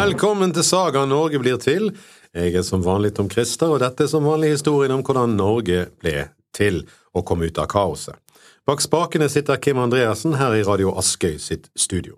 Velkommen 0.00 0.48
til 0.56 0.64
Saga 0.64 1.02
Norge 1.04 1.36
blir 1.42 1.58
til. 1.60 1.90
Jeg 2.32 2.54
er 2.56 2.62
som 2.64 2.80
vanlig 2.80 3.10
Tom 3.18 3.26
Christer, 3.28 3.68
og 3.68 3.82
dette 3.82 4.06
er 4.06 4.08
som 4.08 4.24
vanlig 4.24 4.54
historien 4.54 4.94
om 4.94 5.02
hvordan 5.04 5.34
Norge 5.36 5.82
ble 6.00 6.22
til 6.56 6.78
og 7.12 7.26
kom 7.28 7.42
ut 7.44 7.58
av 7.60 7.66
kaoset. 7.68 8.16
Bak 8.64 8.80
spakene 8.80 9.26
sitter 9.28 9.58
Kim 9.60 9.76
Andreassen 9.82 10.38
her 10.40 10.54
i 10.56 10.62
Radio 10.64 10.94
Askøy 10.96 11.34
sitt 11.36 11.68
studio. 11.76 12.16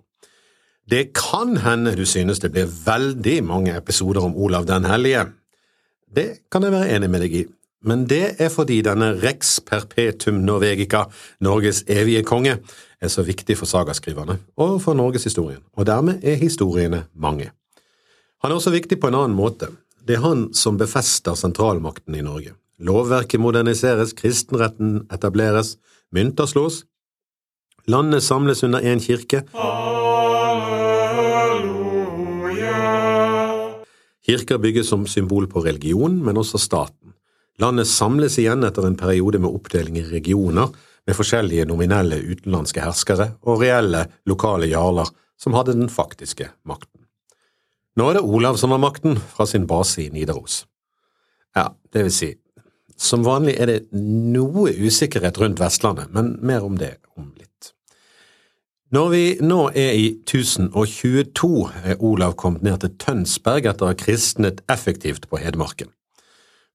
Det 0.87 1.09
kan 1.17 1.57
hende 1.65 1.91
du 1.97 2.05
synes 2.07 2.39
det 2.39 2.53
blir 2.53 2.69
veldig 2.85 3.33
mange 3.49 3.73
episoder 3.75 4.23
om 4.29 4.37
Olav 4.39 4.63
den 4.69 4.87
hellige. 4.87 5.25
Det 6.07 6.27
kan 6.47 6.63
jeg 6.63 6.71
være 6.71 6.93
enig 6.95 7.09
med 7.11 7.25
deg 7.25 7.35
i, 7.41 7.41
men 7.83 8.05
det 8.07 8.37
er 8.39 8.53
fordi 8.53 8.77
denne 8.85 9.09
rex 9.25 9.57
perpetum 9.59 10.39
norvegica, 10.47 11.09
Norges 11.43 11.83
evige 11.91 12.23
konge, 12.23 12.61
er 13.01 13.11
så 13.11 13.27
viktig 13.27 13.59
for 13.59 13.67
sagaskriverne 13.67 14.37
og 14.55 14.79
for 14.85 14.95
norgeshistorien, 14.95 15.65
og 15.75 15.89
dermed 15.91 16.23
er 16.23 16.39
historiene 16.39 17.03
mange. 17.11 17.51
Han 18.43 18.51
er 18.51 18.59
også 18.59 18.73
viktig 18.73 18.97
på 18.99 19.07
en 19.07 19.15
annen 19.15 19.37
måte. 19.37 19.69
Det 20.03 20.17
er 20.17 20.25
han 20.25 20.49
som 20.51 20.75
befester 20.75 21.37
sentralmakten 21.39 22.17
i 22.19 22.23
Norge. 22.25 22.57
Lovverket 22.83 23.39
moderniseres, 23.39 24.11
kristenretten 24.19 25.05
etableres, 25.15 25.77
mynter 26.11 26.49
slås, 26.51 26.81
landet 27.87 28.25
samles 28.25 28.65
under 28.67 28.83
én 28.83 28.99
kirke. 28.99 29.45
Kirker 34.27 34.59
bygges 34.59 34.91
som 34.91 35.07
symbol 35.07 35.47
på 35.47 35.63
religion, 35.63 36.19
men 36.19 36.39
også 36.39 36.59
staten. 36.59 37.15
Landet 37.63 37.87
samles 37.87 38.35
igjen 38.41 38.67
etter 38.67 38.89
en 38.89 38.99
periode 38.99 39.39
med 39.39 39.55
oppdeling 39.55 40.01
i 40.01 40.07
regioner, 40.09 40.67
med 41.07 41.15
forskjellige 41.15 41.67
nominelle 41.71 42.19
utenlandske 42.19 42.83
herskere 42.83 43.33
og 43.47 43.63
reelle 43.63 44.09
lokale 44.27 44.67
jarler 44.71 45.07
som 45.39 45.55
hadde 45.55 45.75
den 45.79 45.91
faktiske 45.91 46.51
makten. 46.67 46.92
Nå 47.99 48.09
er 48.09 48.17
det 48.17 48.25
Olav 48.25 48.57
som 48.57 48.73
har 48.73 48.81
makten 48.81 49.19
fra 49.35 49.45
sin 49.49 49.67
base 49.69 50.01
i 50.01 50.09
Nidaros. 50.13 50.63
Ja, 51.53 51.69
det 51.93 52.07
vil 52.07 52.13
si, 52.13 52.31
som 52.97 53.25
vanlig 53.25 53.55
er 53.61 53.69
det 53.69 53.79
noe 53.93 54.71
usikkerhet 54.73 55.37
rundt 55.41 55.61
Vestlandet, 55.61 56.09
men 56.13 56.35
mer 56.41 56.65
om 56.65 56.77
det 56.79 56.95
om 57.17 57.29
litt. 57.37 57.73
Når 58.93 59.09
vi 59.09 59.23
nå 59.41 59.59
er 59.73 59.95
i 59.97 60.07
1022, 60.21 61.49
er 61.89 62.01
Olav 62.05 62.35
kommet 62.37 62.65
ned 62.65 62.83
til 62.83 62.93
Tønsberg 63.01 63.65
etter 63.69 63.87
å 63.87 63.89
ha 63.89 63.97
kristnet 63.97 64.61
effektivt 64.69 65.25
på 65.29 65.41
Hedmarken. 65.41 65.89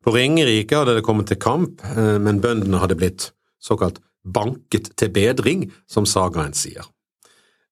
På 0.02 0.14
Ringerike 0.14 0.80
hadde 0.80 0.96
det 0.98 1.04
kommet 1.06 1.30
til 1.30 1.38
kamp, 1.42 1.82
eh, 1.84 2.18
men 2.18 2.40
bøndene 2.42 2.80
hadde 2.82 2.98
blitt 2.98 3.30
såkalt 3.62 4.00
banket 4.26 4.90
til 4.98 5.10
bedring, 5.14 5.68
som 5.86 6.06
sagaen 6.06 6.54
sier. 6.58 6.86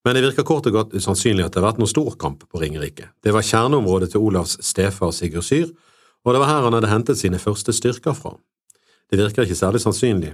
Men 0.07 0.15
det 0.15 0.21
virker 0.23 0.45
kort 0.47 0.67
og 0.69 0.71
godt 0.71 0.93
usannsynlig 0.95 1.43
at 1.43 1.51
det 1.51 1.59
har 1.59 1.65
vært 1.65 1.81
noen 1.81 1.89
storkamp 1.91 2.45
på 2.47 2.59
Ringerike. 2.61 3.09
Det 3.19 3.33
var 3.35 3.43
kjerneområdet 3.43 4.13
til 4.13 4.23
Olavs 4.23 4.53
stefar 4.63 5.11
Sigurd 5.11 5.43
Syr, 5.43 5.73
og 6.23 6.31
det 6.31 6.39
var 6.39 6.47
her 6.47 6.63
han 6.63 6.77
hadde 6.77 6.91
hentet 6.93 7.19
sine 7.19 7.41
første 7.43 7.75
styrker 7.75 8.15
fra. 8.15 8.31
Det 9.11 9.19
virker 9.19 9.43
ikke 9.43 9.59
særlig 9.59 9.81
sannsynlig 9.83 10.31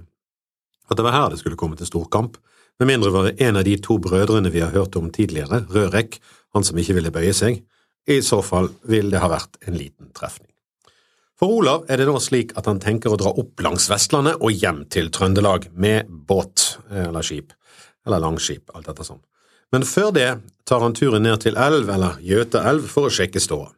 at 0.92 1.00
det 1.00 1.08
var 1.08 1.18
her 1.18 1.34
det 1.34 1.40
skulle 1.42 1.58
komme 1.58 1.80
til 1.80 1.90
storkamp, 1.90 2.38
med 2.78 2.92
mindre 2.92 3.10
det 3.10 3.16
var 3.18 3.42
en 3.48 3.60
av 3.64 3.66
de 3.66 3.74
to 3.82 3.98
brødrene 3.98 4.54
vi 4.54 4.62
har 4.62 4.78
hørt 4.78 4.94
om 5.00 5.10
tidligere, 5.10 5.64
Rørek, 5.74 6.20
han 6.54 6.70
som 6.70 6.78
ikke 6.78 7.00
ville 7.00 7.16
bøye 7.18 7.34
seg. 7.34 7.64
I 8.06 8.22
så 8.22 8.44
fall 8.46 8.70
vil 8.86 9.10
det 9.10 9.26
ha 9.26 9.34
vært 9.34 9.58
en 9.66 9.78
liten 9.80 10.14
trefning. 10.14 10.52
For 11.34 11.50
Olav 11.50 11.90
er 11.90 11.98
det 11.98 12.06
nå 12.06 12.20
slik 12.22 12.54
at 12.62 12.70
han 12.70 12.82
tenker 12.84 13.10
å 13.10 13.18
dra 13.18 13.34
opp 13.34 13.66
langs 13.66 13.90
Vestlandet 13.90 14.38
og 14.38 14.54
hjem 14.54 14.86
til 14.94 15.10
Trøndelag 15.10 15.72
med 15.74 16.14
båt 16.14 16.76
eller 16.94 17.26
skip, 17.26 17.58
eller 18.06 18.22
langskip, 18.22 18.70
alt 18.78 18.94
etter 18.94 19.16
sånn. 19.16 19.24
Men 19.72 19.86
før 19.88 20.12
det 20.16 20.30
tar 20.68 20.84
han 20.84 20.96
turen 20.98 21.26
ned 21.26 21.44
til 21.44 21.58
elv 21.60 21.90
eller 21.90 22.20
Gjøtaelv 22.24 22.90
for 22.92 23.08
å 23.08 23.14
sjekke 23.14 23.42
ståa. 23.42 23.72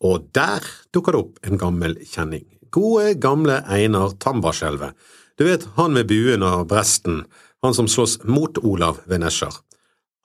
Og 0.00 0.30
der 0.36 0.64
dukker 0.94 1.12
det 1.12 1.20
opp 1.20 1.46
en 1.46 1.60
gammel 1.60 1.98
kjenning. 2.08 2.46
Gode, 2.72 3.14
gamle 3.20 3.60
Einar 3.68 4.14
Tambarskjelvet. 4.22 4.94
Du 5.36 5.44
vet, 5.44 5.66
han 5.76 5.94
med 5.96 6.08
buen 6.08 6.44
og 6.46 6.68
bresten, 6.70 7.24
han 7.64 7.76
som 7.76 7.88
slåss 7.88 8.20
mot 8.24 8.58
Olav 8.64 9.02
ved 9.10 9.22
Nesjar. 9.24 9.54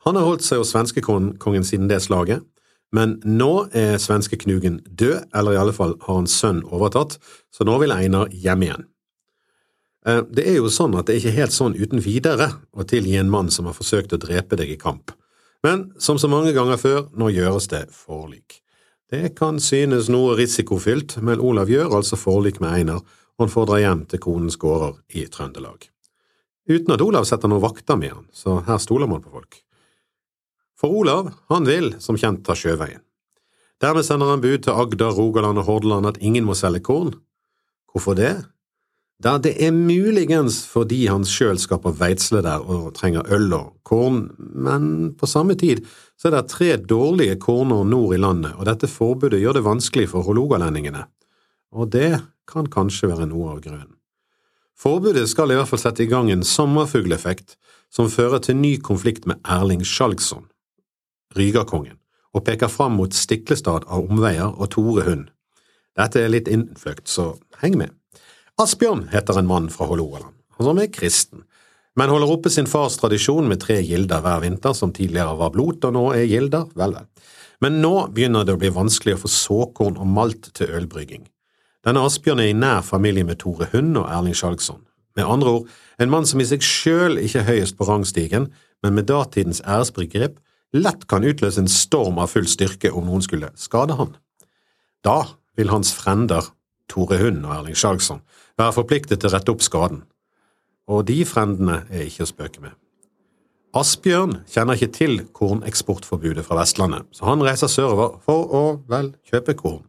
Han 0.05 0.19
har 0.19 0.27
holdt 0.27 0.45
seg 0.45 0.61
hos 0.61 0.71
svenskekongen 0.75 1.65
siden 1.65 1.89
det 1.89 2.01
slaget, 2.05 2.43
men 2.95 3.17
nå 3.25 3.67
er 3.75 3.97
svenskeknugen 3.99 4.81
død, 4.85 5.31
eller 5.35 5.55
i 5.55 5.59
alle 5.59 5.73
fall 5.75 5.95
har 6.05 6.19
hans 6.21 6.35
sønn 6.37 6.61
overtatt, 6.69 7.17
så 7.51 7.65
nå 7.67 7.79
vil 7.81 7.95
Einar 7.95 8.29
hjem 8.31 8.67
igjen. 8.67 8.85
Eh, 10.07 10.21
det 10.29 10.45
er 10.47 10.59
jo 10.59 10.71
sånn 10.71 10.95
at 10.99 11.07
det 11.07 11.15
er 11.15 11.23
ikke 11.23 11.39
helt 11.39 11.55
sånn 11.55 11.77
uten 11.77 12.03
videre 12.03 12.51
å 12.75 12.85
tilgi 12.87 13.17
en 13.19 13.31
mann 13.31 13.49
som 13.53 13.69
har 13.69 13.77
forsøkt 13.77 14.13
å 14.13 14.21
drepe 14.21 14.57
deg 14.59 14.75
i 14.75 14.79
kamp, 14.81 15.11
men 15.65 15.89
som 15.97 16.19
så 16.21 16.29
mange 16.29 16.53
ganger 16.53 16.77
før, 16.77 17.01
nå 17.17 17.31
gjøres 17.33 17.69
det 17.71 17.87
forlik. 17.93 18.61
Det 19.09 19.35
kan 19.37 19.57
synes 19.61 20.09
noe 20.13 20.35
risikofylt, 20.37 21.17
men 21.25 21.41
Olav 21.41 21.69
gjør 21.69 21.97
altså 21.99 22.17
forlik 22.17 22.61
med 22.61 22.73
Einar, 22.73 23.01
og 23.35 23.45
han 23.45 23.53
får 23.53 23.67
dra 23.69 23.81
hjem 23.81 24.05
til 24.09 24.21
konens 24.21 24.57
gårder 24.61 24.95
i 25.17 25.25
Trøndelag. 25.29 25.89
Uten 26.69 26.93
at 26.95 27.03
Olav 27.05 27.27
setter 27.29 27.49
noen 27.49 27.61
vakter 27.65 27.97
med 28.01 28.13
han, 28.13 28.25
så 28.33 28.59
her 28.65 28.81
stoler 28.81 29.09
man 29.09 29.21
på 29.21 29.33
folk. 29.33 29.59
For 30.79 30.91
Olav, 30.91 31.31
han 31.53 31.67
vil, 31.69 31.93
som 32.01 32.17
kjent, 32.17 32.43
ta 32.45 32.55
sjøveien. 32.57 33.01
Dermed 33.81 34.07
sender 34.07 34.31
han 34.31 34.41
bud 34.41 34.63
til 34.65 34.73
Agder, 34.73 35.13
Rogaland 35.13 35.59
og 35.61 35.67
Hordaland 35.67 36.09
at 36.09 36.19
ingen 36.23 36.45
må 36.47 36.55
selge 36.57 36.81
korn. 36.85 37.13
Hvorfor 37.91 38.17
det? 38.17 38.33
Da 39.23 39.37
det 39.39 39.53
er 39.63 39.71
muligens 39.71 40.59
fordi 40.67 41.05
han 41.07 41.23
sjøl 41.27 41.59
skal 41.61 41.79
på 41.83 41.93
Veitsle 41.95 42.41
der 42.43 42.63
og 42.63 42.89
trenger 42.97 43.27
øl 43.31 43.53
og 43.55 43.69
korn, 43.87 44.25
men 44.37 45.13
på 45.15 45.29
samme 45.29 45.55
tid 45.55 45.85
så 46.19 46.27
er 46.29 46.35
det 46.35 46.49
tre 46.51 46.75
dårlige 46.77 47.37
korner 47.39 47.87
nord 47.87 48.15
i 48.15 48.19
landet, 48.19 48.53
og 48.59 48.67
dette 48.67 48.91
forbudet 48.91 49.39
gjør 49.39 49.59
det 49.59 49.67
vanskelig 49.67 50.09
for 50.11 50.27
hålogalendingene. 50.27 51.05
Og 51.75 51.91
det 51.95 52.19
kan 52.47 52.67
kanskje 52.71 53.09
være 53.11 53.29
noe 53.31 53.55
av 53.55 53.61
grunnen. 53.63 53.95
Forbudet 54.75 55.29
skal 55.31 55.53
i 55.53 55.55
hvert 55.55 55.71
fall 55.71 55.79
sette 55.79 56.03
i 56.03 56.11
gang 56.11 56.27
en 56.31 56.43
sommerfugleffekt 56.43 57.55
som 57.95 58.11
fører 58.11 58.41
til 58.43 58.59
ny 58.59 58.75
konflikt 58.83 59.23
med 59.29 59.39
Erling 59.47 59.85
Skjalgsson, 59.87 60.49
Rygakongen, 61.37 61.95
og 62.35 62.43
peker 62.43 62.67
fram 62.67 62.97
mot 62.99 63.15
Stiklestad 63.15 63.87
av 63.87 64.09
omveier 64.11 64.51
og 64.51 64.73
Tore 64.75 65.05
Hund. 65.07 65.29
Dette 65.95 66.19
er 66.19 66.33
litt 66.33 66.51
innfløkt, 66.51 67.07
så 67.07 67.37
heng 67.61 67.77
med. 67.79 67.95
Asbjørn 68.55 69.09
heter 69.11 69.35
en 69.35 69.49
mann 69.49 69.65
fra 69.67 69.83
Hålogaland, 69.89 70.31
som 70.55 70.77
er 70.79 70.87
kristen, 70.87 71.41
men 71.99 72.11
holder 72.11 72.29
oppe 72.31 72.51
sin 72.51 72.69
fars 72.71 72.95
tradisjon 72.95 73.49
med 73.51 73.59
tre 73.59 73.81
gilder 73.83 74.21
hver 74.23 74.45
vinter, 74.45 74.71
som 74.71 74.93
tidligere 74.95 75.33
var 75.35 75.51
blot 75.51 75.83
og 75.83 75.91
nå 75.95 76.03
er 76.15 76.23
gilder, 76.31 76.69
vel, 76.79 76.93
vel. 76.95 77.09
Men 77.63 77.81
nå 77.83 77.91
begynner 78.15 78.47
det 78.47 78.55
å 78.55 78.61
bli 78.61 78.71
vanskelig 78.71 79.17
å 79.17 79.21
få 79.25 79.31
såkorn 79.31 79.99
og 79.99 80.07
malt 80.07 80.53
til 80.55 80.71
ølbrygging. 80.71 81.25
Denne 81.83 82.03
Asbjørn 82.07 82.45
er 82.45 82.53
i 82.53 82.55
nær 82.55 82.79
familie 82.87 83.27
med 83.27 83.41
Tore 83.43 83.67
Hund 83.73 83.99
og 83.99 84.07
Erling 84.07 84.37
Skjalgsson. 84.39 84.79
Med 85.19 85.27
andre 85.27 85.57
ord, 85.57 85.67
en 85.99 86.11
mann 86.11 86.27
som 86.27 86.39
i 86.39 86.47
seg 86.47 86.63
sjøl 86.63 87.19
ikke 87.19 87.41
er 87.43 87.49
høyest 87.49 87.75
på 87.75 87.87
rangstigen, 87.89 88.47
men 88.83 88.95
med 88.95 89.11
datidens 89.11 89.59
æresbegrep 89.67 90.39
lett 90.75 91.03
kan 91.11 91.27
utløse 91.27 91.59
en 91.59 91.71
storm 91.71 92.23
av 92.23 92.31
full 92.31 92.47
styrke 92.47 92.91
om 92.95 93.11
noen 93.11 93.23
skulle 93.23 93.51
skade 93.59 93.99
han. 93.99 94.15
Da 95.03 95.25
vil 95.59 95.75
hans 95.75 95.91
frender, 95.95 96.53
Tore 96.91 97.19
Hund 97.19 97.43
og 97.43 97.51
Erling 97.59 97.75
Skjalgsson, 97.75 98.23
være 98.59 98.75
forpliktet 98.75 99.21
til 99.21 99.29
å 99.29 99.35
rette 99.35 99.53
opp 99.53 99.63
skaden. 99.65 100.03
Og 100.91 101.05
de 101.09 101.21
frendene 101.27 101.81
er 101.89 102.05
ikke 102.07 102.25
å 102.25 102.29
spøke 102.29 102.63
med. 102.63 102.75
Asbjørn 103.75 104.37
kjenner 104.47 104.77
ikke 104.77 104.93
til 104.95 105.17
korneksportforbudet 105.35 106.45
fra 106.47 106.61
Vestlandet, 106.61 107.09
så 107.11 107.27
han 107.27 107.43
reiser 107.43 107.67
sørover 107.67 108.21
for 108.23 108.53
å, 108.55 108.63
vel, 108.87 109.11
kjøpe 109.27 109.57
korn. 109.59 109.83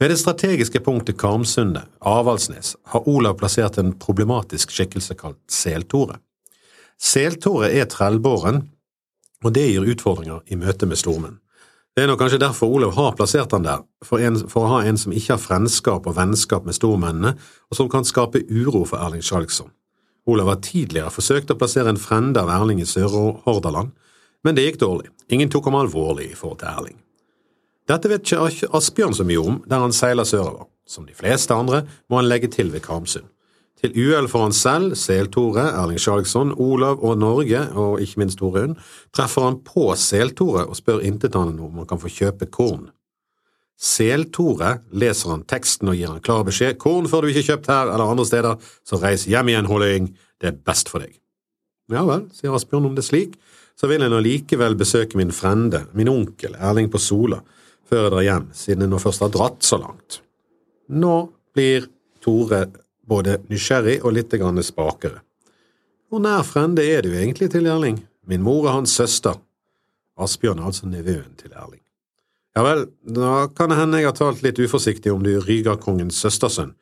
Ved 0.00 0.10
det 0.10 0.18
strategiske 0.20 0.82
punktet 0.84 1.16
Karmsundet, 1.20 1.86
Avaldsnes, 2.04 2.74
har 2.92 3.06
Olav 3.08 3.38
plassert 3.40 3.78
en 3.80 3.94
problematisk 3.96 4.74
skikkelse 4.74 5.14
kalt 5.16 5.38
Seltore. 5.48 6.18
Seltore 6.98 7.70
er 7.70 7.86
trellbåren, 7.88 8.64
og 9.44 9.54
det 9.54 9.68
gir 9.70 9.86
utfordringer 9.86 10.42
i 10.50 10.58
møte 10.58 10.88
med 10.90 10.98
stormenn. 11.00 11.38
Det 11.96 12.04
er 12.04 12.10
nok 12.10 12.18
kanskje 12.20 12.42
derfor 12.42 12.68
Olav 12.76 12.90
har 12.92 13.14
plassert 13.16 13.54
han 13.56 13.64
der, 13.64 13.80
for, 14.04 14.20
en, 14.20 14.36
for, 14.52 14.66
å 14.66 14.72
ha 14.74 14.80
en 14.84 14.98
som 15.00 15.14
ikke 15.16 15.32
har 15.32 15.40
frendskap 15.40 16.04
og 16.04 16.18
vennskap 16.18 16.66
med 16.68 16.76
stormennene, 16.76 17.30
og 17.70 17.78
som 17.78 17.88
kan 17.88 18.04
skape 18.04 18.42
uro 18.50 18.82
for 18.84 19.00
Erling 19.00 19.24
Skjalgsson. 19.24 19.70
Olav 20.28 20.50
har 20.50 20.60
tidligere 20.60 21.14
forsøkt 21.14 21.54
å 21.54 21.56
plassere 21.56 21.88
en 21.88 22.00
frende 22.00 22.42
av 22.42 22.52
Erling 22.52 22.82
i 22.84 22.88
Sør-Hordaland, 22.90 23.94
men 24.44 24.58
det 24.58 24.66
gikk 24.66 24.82
dårlig. 24.82 25.08
Ingen 25.32 25.48
tok 25.48 25.70
ham 25.70 25.78
alvorlig 25.80 26.28
i 26.34 26.36
forhold 26.36 26.60
til 26.60 26.68
Erling. 26.74 26.98
Dette 27.88 28.10
vet 28.12 28.28
ikke 28.28 28.68
Asbjørn 28.76 29.16
så 29.16 29.24
mye 29.24 29.40
om, 29.40 29.62
der 29.64 29.86
han 29.86 29.96
seiler 29.96 30.28
sørover. 30.28 30.68
Som 30.86 31.08
de 31.08 31.16
fleste 31.16 31.56
andre 31.56 31.86
må 32.10 32.20
han 32.20 32.28
legge 32.28 32.52
til 32.52 32.68
ved 32.74 32.84
Karmsund. 32.84 33.24
Til 33.76 33.92
uhell 33.92 34.28
for 34.32 34.46
han 34.46 34.54
selv, 34.56 34.94
Seltore, 34.96 35.66
Erling 35.76 36.00
Skjalgsson, 36.00 36.54
Olav 36.56 37.02
og 37.04 37.18
Norge, 37.20 37.60
og 37.76 38.00
ikke 38.00 38.22
minst 38.22 38.40
Torunn, 38.40 38.78
treffer 39.12 39.44
han 39.44 39.58
på 39.66 39.90
Seltore 40.00 40.64
og 40.64 40.78
spør 40.78 41.04
intetanende 41.04 41.66
om 41.66 41.82
han 41.82 41.88
kan 41.90 42.00
få 42.00 42.12
kjøpe 42.12 42.48
korn. 42.48 42.88
Seltore 43.76 44.78
leser 44.96 45.34
han 45.34 45.44
teksten 45.44 45.92
og 45.92 45.98
gir 45.98 46.08
han 46.08 46.22
klar 46.24 46.46
beskjed, 46.48 46.78
korn 46.80 47.08
får 47.12 47.22
du 47.22 47.32
ikke 47.34 47.44
kjøpt 47.50 47.68
her 47.68 47.90
eller 47.90 48.08
andre 48.08 48.24
steder, 48.24 48.56
så 48.88 49.00
reis 49.02 49.26
hjem 49.28 49.52
igjen, 49.52 49.68
Håling, 49.68 50.08
det 50.40 50.52
er 50.52 50.62
best 50.64 50.88
for 50.88 51.04
deg. 51.04 51.12
Ja 51.92 52.06
vel, 52.08 52.24
sier 52.34 52.56
Asbjørn 52.56 52.88
om 52.88 52.96
det 52.96 53.04
er 53.04 53.10
slik, 53.10 53.36
så 53.76 53.90
vil 53.90 54.00
jeg 54.00 54.10
nå 54.10 54.22
likevel 54.24 54.78
besøke 54.80 55.20
min 55.20 55.34
frende, 55.36 55.84
min 55.92 56.08
onkel 56.08 56.56
Erling 56.56 56.88
på 56.90 56.98
Sola, 57.02 57.42
før 57.86 58.06
jeg 58.06 58.14
drar 58.14 58.26
hjem, 58.26 58.48
siden 58.56 58.86
jeg 58.86 58.94
nå 58.94 59.02
først 59.04 59.22
har 59.26 59.34
dratt 59.36 59.60
så 59.68 59.78
langt. 59.82 60.22
Nå 60.88 61.18
blir 61.54 61.90
Tore 62.24 62.64
både 63.08 63.38
nysgjerrig 63.50 64.00
og 64.02 64.12
litt 64.16 64.34
spakere. 64.66 65.22
Hvor 66.08 66.22
nær 66.22 66.42
frende 66.46 66.82
er 66.82 67.02
du 67.02 67.10
egentlig 67.14 67.50
til 67.50 67.66
Erling? 67.66 68.06
Min 68.26 68.42
mor 68.42 68.68
er 68.68 68.78
hans 68.78 68.90
søster. 68.90 69.34
Asbjørn 70.16 70.58
er 70.58 70.66
altså 70.66 70.86
nevøen 70.86 71.34
til 71.36 71.52
Erling. 71.52 71.82
Ja 72.56 72.62
vel, 72.62 72.86
da 73.02 73.48
kan 73.52 73.70
det 73.70 73.76
hende 73.76 73.98
jeg 74.00 74.08
har 74.08 74.16
talt 74.16 74.42
litt 74.42 74.58
uforsiktig 74.58 75.12
om 75.12 75.22
du 75.22 75.34
Rygakongens 75.40 76.16
søstersønn. 76.22 76.72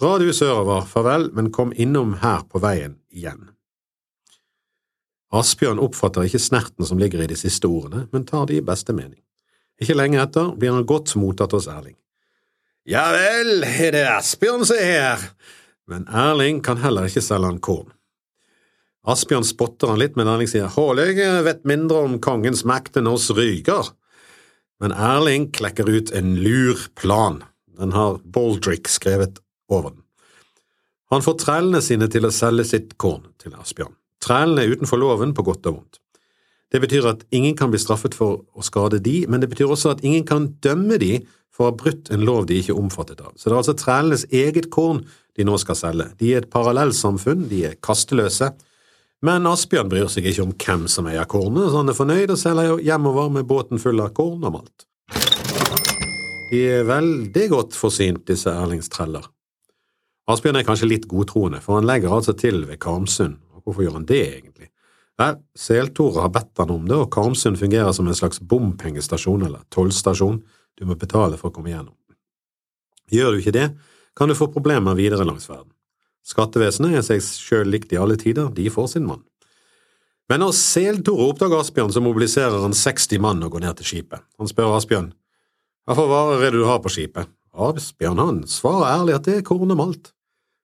Dra 0.00 0.18
du 0.18 0.28
sørover, 0.32 0.84
farvel, 0.88 1.30
men 1.32 1.52
kom 1.52 1.72
innom 1.72 2.18
her 2.20 2.44
på 2.48 2.60
veien 2.60 2.98
igjen. 3.12 3.48
Asbjørn 5.32 5.80
oppfatter 5.80 6.26
ikke 6.28 6.42
snerten 6.42 6.84
som 6.84 7.00
ligger 7.00 7.22
i 7.24 7.30
de 7.30 7.38
siste 7.38 7.68
ordene, 7.68 8.06
men 8.12 8.26
tar 8.28 8.44
de 8.50 8.58
i 8.58 8.64
beste 8.64 8.92
mening. 8.92 9.20
Ikke 9.80 9.96
lenge 9.96 10.20
etter 10.20 10.52
blir 10.58 10.74
han 10.74 10.86
godt 10.88 11.14
mottatt 11.16 11.54
hos 11.56 11.70
Erling. 11.72 11.96
Ja 12.84 13.06
vel, 13.14 13.62
er 13.64 13.94
det 13.94 14.04
Asbjørn 14.10 14.66
som 14.68 14.80
er 14.82 14.92
her? 14.92 15.26
Men 15.90 16.06
Erling 16.08 16.62
kan 16.64 16.80
heller 16.82 17.08
ikke 17.08 17.24
selge 17.24 17.50
han 17.50 17.60
korn. 17.62 17.90
Asbjørn 19.02 19.46
spotter 19.46 19.90
han 19.90 19.98
litt, 19.98 20.14
men 20.18 20.30
Erling 20.30 20.50
sier 20.50 20.70
Håløy 20.70 21.16
vet 21.42 21.64
mindre 21.66 22.04
om 22.06 22.20
kongens 22.22 22.62
makt 22.68 23.00
enn 23.00 23.10
oss 23.10 23.30
ryger. 23.34 23.90
Men 24.82 24.94
Erling 24.94 25.48
klekker 25.54 25.90
ut 25.90 26.12
en 26.14 26.36
lur 26.42 26.78
plan. 26.98 27.40
Den 27.78 27.94
har 27.96 28.20
Baldrick 28.22 28.90
skrevet 28.90 29.40
over 29.70 29.90
den. 29.90 30.04
Han 31.12 31.24
får 31.24 31.40
trellene 31.42 31.82
sine 31.84 32.06
til 32.08 32.24
å 32.24 32.32
selge 32.32 32.64
sitt 32.70 32.94
korn 33.02 33.26
til 33.42 33.52
Asbjørn. 33.58 33.92
Trellene 34.22 34.62
er 34.64 34.76
utenfor 34.76 35.00
loven 35.02 35.34
på 35.34 35.44
godt 35.44 35.66
og 35.68 35.80
vondt. 35.80 35.98
Det 36.72 36.80
betyr 36.80 37.04
at 37.10 37.24
ingen 37.36 37.56
kan 37.58 37.72
bli 37.72 37.80
straffet 37.82 38.14
for 38.16 38.46
å 38.56 38.64
skade 38.64 39.02
de, 39.04 39.26
men 39.28 39.42
det 39.42 39.50
betyr 39.52 39.68
også 39.68 39.92
at 39.92 40.04
ingen 40.06 40.24
kan 40.24 40.46
dømme 40.64 40.96
de 41.02 41.18
for 41.52 41.66
å 41.66 41.72
ha 41.72 41.76
brutt 41.76 42.08
en 42.14 42.24
lov 42.24 42.46
de 42.48 42.62
ikke 42.62 42.72
er 42.72 42.80
omfattet 42.80 43.20
av. 43.20 43.34
Så 43.36 43.50
det 43.50 43.56
er 43.56 43.60
altså 43.60 43.76
trellenes 43.76 44.24
eget 44.32 44.70
korn 44.72 45.02
de 45.36 45.46
nå 45.48 45.56
skal 45.60 45.78
selge. 45.78 46.10
De 46.20 46.32
er 46.32 46.42
et 46.42 46.50
parallellsamfunn, 46.52 47.46
de 47.50 47.64
er 47.70 47.78
kasteløse. 47.84 48.52
Men 49.22 49.46
Asbjørn 49.46 49.90
bryr 49.90 50.08
seg 50.10 50.26
ikke 50.28 50.44
om 50.44 50.54
hvem 50.58 50.88
som 50.90 51.06
eier 51.08 51.28
kornet, 51.30 51.70
så 51.70 51.80
han 51.80 51.92
er 51.92 51.98
fornøyd 51.98 52.32
og 52.34 52.40
selger 52.40 52.82
hjemover 52.82 53.30
med 53.36 53.46
båten 53.48 53.80
full 53.82 54.02
av 54.02 54.10
korn 54.16 54.42
og 54.42 54.56
malt. 54.58 54.86
De 56.52 56.60
er 56.68 56.84
veldig 56.84 57.46
godt 57.48 57.78
forsynt, 57.78 58.26
disse 58.28 58.50
Erlings 58.50 58.90
treller. 58.92 59.24
Asbjørn 60.28 60.60
er 60.60 60.66
kanskje 60.66 60.90
litt 60.90 61.06
godtroende, 61.10 61.62
for 61.64 61.78
han 61.78 61.88
legger 61.88 62.12
altså 62.12 62.34
til 62.38 62.64
ved 62.68 62.80
Karmsund. 62.82 63.38
Hvorfor 63.62 63.86
gjør 63.86 63.96
han 64.00 64.08
det, 64.10 64.22
egentlig? 64.36 64.68
Vel, 65.20 65.38
Seltore 65.58 66.24
har 66.24 66.32
bedt 66.34 66.58
han 66.58 66.74
om 66.74 66.84
det, 66.88 66.98
og 66.98 67.10
Karmsund 67.14 67.58
fungerer 67.60 67.94
som 67.94 68.08
en 68.10 68.18
slags 68.18 68.40
bompengestasjon 68.40 69.46
eller 69.46 69.64
tollstasjon 69.74 70.42
du 70.78 70.86
må 70.88 70.96
betale 70.98 71.38
for 71.38 71.50
å 71.50 71.54
komme 71.54 71.72
gjennom. 71.72 71.94
Gjør 73.12 73.34
du 73.34 73.42
ikke 73.42 73.54
det, 73.54 73.66
kan 74.18 74.28
du 74.28 74.36
få 74.36 74.48
problemer 74.52 74.96
videre 74.98 75.26
langs 75.26 75.48
verden. 75.50 75.70
Skattevesenet 76.22 76.98
er 76.98 77.04
seg 77.06 77.22
sjøl 77.22 77.70
likt 77.72 77.92
i 77.92 77.98
alle 77.98 78.16
tider, 78.20 78.50
de 78.54 78.68
får 78.70 78.94
sin 78.94 79.06
mann. 79.08 79.24
Men 80.30 80.44
når 80.44 80.54
Seltore 80.56 81.26
oppdager 81.32 81.60
Asbjørn, 81.60 81.92
så 81.92 82.00
mobiliserer 82.00 82.62
han 82.62 82.76
60 82.76 83.18
mann 83.20 83.42
og 83.42 83.56
går 83.56 83.64
ned 83.66 83.80
til 83.80 83.88
skipet. 83.90 84.22
Han 84.38 84.48
spør 84.48 84.76
Asbjørn, 84.78 85.10
hva 85.82 85.96
for 85.98 86.10
varer 86.12 86.44
er 86.46 86.54
det 86.54 86.60
du 86.62 86.68
har 86.68 86.78
på 86.82 86.92
skipet? 86.94 87.30
Asbjørn 87.52 88.20
han 88.22 88.36
svarer 88.48 89.00
ærlig 89.00 89.16
at 89.16 89.26
det 89.26 89.40
er 89.40 89.46
korn 89.46 89.74
og 89.74 89.80
malt. 89.80 90.12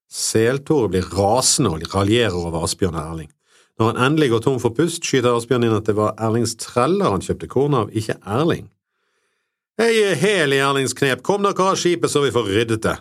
Seltore 0.09 0.89
blir 0.93 1.09
rasende 1.13 1.75
og 1.75 1.83
raljerer 1.93 2.39
over 2.39 2.63
Asbjørn 2.65 2.97
og 2.97 3.03
Erling. 3.03 3.33
Når 3.79 3.91
han 3.91 4.01
endelig 4.07 4.31
går 4.33 4.45
tom 4.47 4.57
for 4.63 4.75
pust, 4.75 5.05
skyter 5.05 5.35
Asbjørn 5.37 5.67
inn 5.67 5.77
at 5.77 5.91
det 5.91 5.99
var 5.99 6.17
Erlings 6.23 6.57
treller 6.59 7.13
han 7.13 7.25
kjøpte 7.25 7.51
korn 7.51 7.77
av, 7.77 7.91
ikke 7.93 8.17
Erling. 8.25 8.71
Jeg 9.79 10.01
er 10.07 10.17
hel 10.19 10.55
i 10.57 10.63
Erlings 10.63 10.97
knep, 10.99 11.21
kom 11.27 11.45
dere 11.45 11.69
av 11.75 11.77
skipet 11.79 12.11
så 12.11 12.25
vi 12.25 12.33
får 12.35 12.49
ryddet 12.49 12.87
det. 12.87 12.97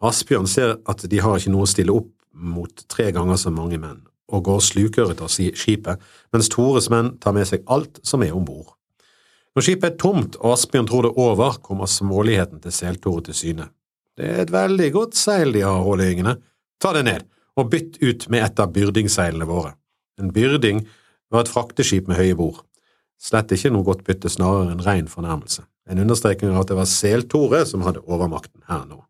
Asbjørn 0.00 0.48
ser 0.48 0.78
at 0.88 1.04
de 1.12 1.20
har 1.20 1.36
ikke 1.36 1.52
noe 1.52 1.66
å 1.66 1.70
stille 1.70 1.92
opp 1.92 2.12
mot 2.32 2.84
tre 2.88 3.10
ganger 3.12 3.36
så 3.40 3.52
mange 3.52 3.76
menn, 3.80 4.00
og 4.32 4.46
går 4.46 4.62
slukøret 4.64 5.20
av 5.20 5.28
skipet, 5.28 6.00
mens 6.32 6.48
Tores 6.52 6.88
menn 6.92 7.16
tar 7.20 7.34
med 7.36 7.48
seg 7.50 7.66
alt 7.68 8.00
som 8.06 8.24
er 8.24 8.32
om 8.36 8.46
bord. 8.46 8.72
Når 9.56 9.66
skipet 9.66 9.90
er 9.90 9.98
tomt 10.00 10.38
og 10.38 10.54
Asbjørn 10.54 10.88
tror 10.88 11.04
det 11.04 11.10
er 11.10 11.20
over, 11.26 11.58
kommer 11.60 11.90
småligheten 11.90 12.62
til 12.62 12.72
Seltore 12.72 13.26
til 13.28 13.36
syne. 13.36 13.68
Det 14.16 14.28
er 14.28 14.44
et 14.44 14.54
veldig 14.54 14.88
godt 14.94 15.18
seil 15.18 15.52
de 15.52 15.64
har, 15.66 15.82
Håløyingene. 15.84 16.36
Ta 16.80 16.94
det 16.96 17.04
ned, 17.08 17.26
og 17.58 17.68
bytt 17.72 17.98
ut 18.00 18.28
med 18.32 18.46
et 18.46 18.62
av 18.62 18.72
byrdingseilene 18.72 19.48
våre. 19.48 19.74
En 20.20 20.32
byrding 20.32 20.84
var 21.32 21.44
et 21.44 21.52
frakteskip 21.52 22.08
med 22.08 22.20
høye 22.20 22.38
bord. 22.38 22.62
Slett 23.20 23.52
ikke 23.52 23.72
noe 23.74 23.84
godt 23.84 24.06
bytte, 24.06 24.32
snarere 24.32 24.72
en 24.72 24.84
rein 24.84 25.10
fornærmelse. 25.10 25.66
En 25.90 26.00
understreking 26.00 26.54
av 26.54 26.62
at 26.62 26.72
det 26.72 26.78
var 26.78 26.88
Sel-Tore 26.88 27.64
som 27.68 27.84
hadde 27.84 28.04
overmakten 28.06 28.62
her 28.70 28.86
nå. 28.88 29.02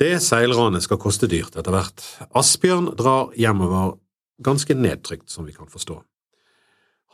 Det 0.00 0.14
seilranet 0.24 0.86
skal 0.86 0.96
koste 0.96 1.28
dyrt 1.28 1.58
etter 1.60 1.74
hvert. 1.74 2.00
Asbjørn 2.32 2.94
drar 2.96 3.34
hjemover 3.36 3.98
ganske 4.40 4.72
nedtrykt, 4.72 5.28
som 5.28 5.44
vi 5.44 5.52
kan 5.52 5.68
forstå. 5.68 5.98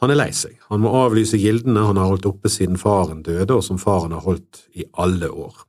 Han 0.05 0.12
er 0.12 0.19
lei 0.21 0.29
seg, 0.37 0.59
han 0.69 0.85
må 0.85 0.93
avlyse 0.94 1.41
gildene 1.41 1.83
han 1.88 1.99
har 1.99 2.12
holdt 2.12 2.29
oppe 2.29 2.50
siden 2.53 2.77
faren 2.79 3.25
døde, 3.27 3.56
og 3.56 3.65
som 3.67 3.81
faren 3.83 4.15
har 4.15 4.23
holdt 4.23 4.61
i 4.79 4.85
alle 5.03 5.33
år. 5.33 5.65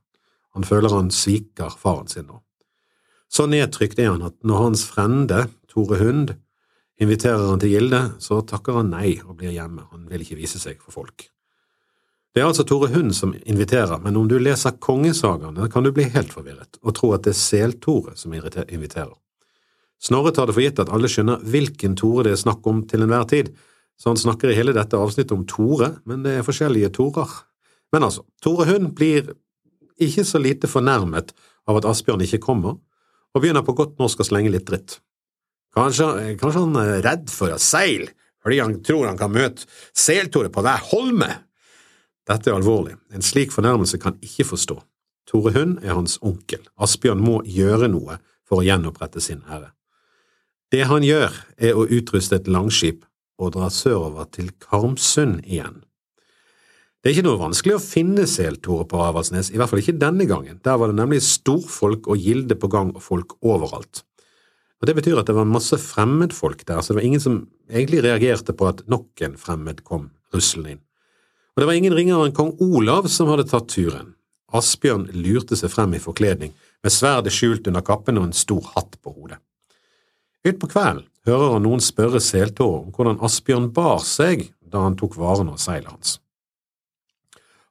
Han 0.54 0.66
føler 0.68 0.94
han 0.94 1.10
sviker 1.10 1.74
faren 1.80 2.06
sin 2.12 2.28
nå. 2.28 2.38
Så 3.26 3.48
nedtrykt 3.50 3.98
er 3.98 4.12
han 4.12 4.22
at 4.28 4.36
når 4.46 4.62
hans 4.68 4.84
frende, 4.86 5.48
Tore 5.68 5.98
Hund, 5.98 6.36
inviterer 7.02 7.48
han 7.50 7.58
til 7.62 7.74
gilde, 7.74 8.02
så 8.22 8.44
takker 8.46 8.78
han 8.78 8.92
nei 8.94 9.16
og 9.24 9.40
blir 9.40 9.56
hjemme, 9.56 9.88
han 9.90 10.06
vil 10.06 10.22
ikke 10.22 10.38
vise 10.38 10.62
seg 10.62 10.78
for 10.78 11.00
folk. 11.00 11.26
Det 12.34 12.42
er 12.42 12.48
altså 12.50 12.64
Tore 12.68 12.90
Hund 12.92 13.14
som 13.16 13.32
inviterer, 13.48 13.98
men 14.04 14.16
om 14.20 14.28
du 14.28 14.36
leser 14.38 14.76
kongesagaene, 14.84 15.68
kan 15.72 15.86
du 15.86 15.90
bli 15.96 16.04
helt 16.12 16.34
forvirret 16.34 16.76
og 16.82 16.94
tro 16.98 17.14
at 17.16 17.24
det 17.24 17.32
er 17.32 17.40
Sel-Tore 17.40 18.14
som 18.20 18.34
inviterer. 18.34 19.14
Snorre 19.98 20.30
tar 20.34 20.46
det 20.46 20.54
for 20.54 20.62
gitt 20.62 20.78
at 20.78 20.92
alle 20.94 21.10
skjønner 21.10 21.42
hvilken 21.42 21.96
Tore 21.98 22.28
det 22.28 22.36
er 22.36 22.42
snakk 22.44 22.66
om 22.70 22.84
til 22.86 23.02
enhver 23.02 23.26
tid, 23.30 23.50
så 23.98 24.12
han 24.12 24.20
snakker 24.20 24.52
i 24.52 24.58
hele 24.58 24.74
dette 24.76 24.98
avsnittet 24.98 25.34
om 25.34 25.46
Tore, 25.48 25.96
men 26.06 26.22
det 26.22 26.36
er 26.38 26.46
forskjellige 26.46 26.92
Torer. 27.00 27.32
Men 27.90 28.06
altså, 28.06 28.22
Tore 28.44 28.68
Hund 28.68 28.92
blir 28.98 29.32
ikke 29.98 30.22
så 30.28 30.38
lite 30.38 30.70
fornærmet 30.70 31.32
av 31.68 31.80
at 31.80 31.88
Asbjørn 31.88 32.22
ikke 32.28 32.44
kommer, 32.44 32.78
og 33.34 33.42
begynner 33.42 33.64
på 33.66 33.74
godt 33.76 33.98
norsk 33.98 34.22
å 34.22 34.28
slenge 34.28 34.52
litt 34.52 34.68
dritt. 34.68 35.00
Kanskje, 35.74 36.36
kanskje 36.38 36.62
han 36.62 36.78
er 36.80 37.02
redd 37.04 37.28
for 37.32 37.52
å 37.52 37.58
seile, 37.60 38.12
fordi 38.44 38.60
han 38.62 38.78
tror 38.86 39.10
han 39.10 39.18
kan 39.18 39.34
møte 39.34 39.66
Seltore 39.96 40.52
på 40.54 40.62
hver 40.64 40.86
holme? 40.92 41.32
Dette 42.28 42.50
er 42.50 42.58
alvorlig, 42.58 42.98
en 43.14 43.24
slik 43.24 43.54
fornærmelse 43.54 43.98
kan 44.02 44.18
ikke 44.24 44.50
forstå. 44.50 44.76
Tore 45.28 45.52
Hund 45.56 45.78
er 45.82 45.96
hans 45.96 46.18
onkel, 46.24 46.60
Asbjørn 46.80 47.20
må 47.24 47.40
gjøre 47.44 47.88
noe 47.92 48.18
for 48.48 48.60
å 48.60 48.66
gjenopprette 48.66 49.20
sin 49.24 49.42
ære. 49.48 49.70
Det 50.72 50.84
han 50.88 51.04
gjør, 51.04 51.32
er 51.56 51.76
å 51.76 51.86
utruste 51.88 52.36
et 52.36 52.48
langskip 52.48 53.06
og 53.40 53.54
dra 53.56 53.68
sørover 53.72 54.28
til 54.34 54.50
Karmsund 54.60 55.40
igjen. 55.46 55.82
Det 56.98 57.12
er 57.12 57.14
ikke 57.14 57.28
noe 57.28 57.40
vanskelig 57.40 57.76
å 57.76 57.82
finne 57.82 58.26
seltore 58.28 58.84
på 58.90 59.00
Avaldsnes, 59.00 59.52
i 59.52 59.60
hvert 59.60 59.70
fall 59.70 59.80
ikke 59.80 60.00
denne 60.00 60.26
gangen. 60.28 60.58
Der 60.66 60.76
var 60.80 60.90
det 60.90 60.98
nemlig 60.98 61.22
storfolk 61.24 62.10
og 62.10 62.20
gilde 62.20 62.58
på 62.58 62.68
gang 62.72 62.90
og 62.96 63.04
folk 63.04 63.36
overalt. 63.40 64.02
Og 64.82 64.86
Det 64.86 64.94
betyr 64.98 65.20
at 65.20 65.30
det 65.30 65.36
var 65.38 65.48
masse 65.48 65.78
fremmedfolk 65.78 66.66
der, 66.66 66.82
så 66.82 66.92
det 66.92 67.00
var 67.00 67.06
ingen 67.06 67.22
som 67.22 67.38
egentlig 67.70 68.02
reagerte 68.04 68.52
på 68.52 68.68
at 68.68 68.84
nok 68.90 69.22
en 69.24 69.38
fremmed 69.38 69.82
kom 69.86 70.10
ruslende 70.34 70.76
inn. 70.76 70.82
Og 71.58 71.62
det 71.64 71.66
var 71.66 71.74
ingen 71.74 71.94
ringere 71.98 72.22
enn 72.22 72.34
kong 72.36 72.52
Olav 72.62 73.08
som 73.10 73.26
hadde 73.32 73.48
tatt 73.50 73.64
turen. 73.72 74.12
Asbjørn 74.54 75.08
lurte 75.10 75.56
seg 75.58 75.72
frem 75.72 75.96
i 75.96 75.98
forkledning, 75.98 76.52
med 76.86 76.92
sverdet 76.94 77.32
skjult 77.34 77.66
under 77.66 77.82
kappen 77.82 78.20
og 78.20 78.28
en 78.28 78.36
stor 78.38 78.68
hatt 78.76 78.92
på 79.02 79.10
hodet. 79.10 79.40
Utpå 80.46 80.68
kvelden 80.70 81.08
hører 81.26 81.56
han 81.56 81.64
noen 81.66 81.80
spørre 81.82 82.20
Seltåre 82.22 82.84
om 82.84 82.92
hvordan 82.94 83.18
Asbjørn 83.26 83.66
bar 83.74 84.04
seg 84.06 84.44
da 84.62 84.84
han 84.84 84.94
tok 85.00 85.16
varene 85.18 85.56
og 85.56 85.58
seilet 85.58 85.90
hans. 85.90 86.12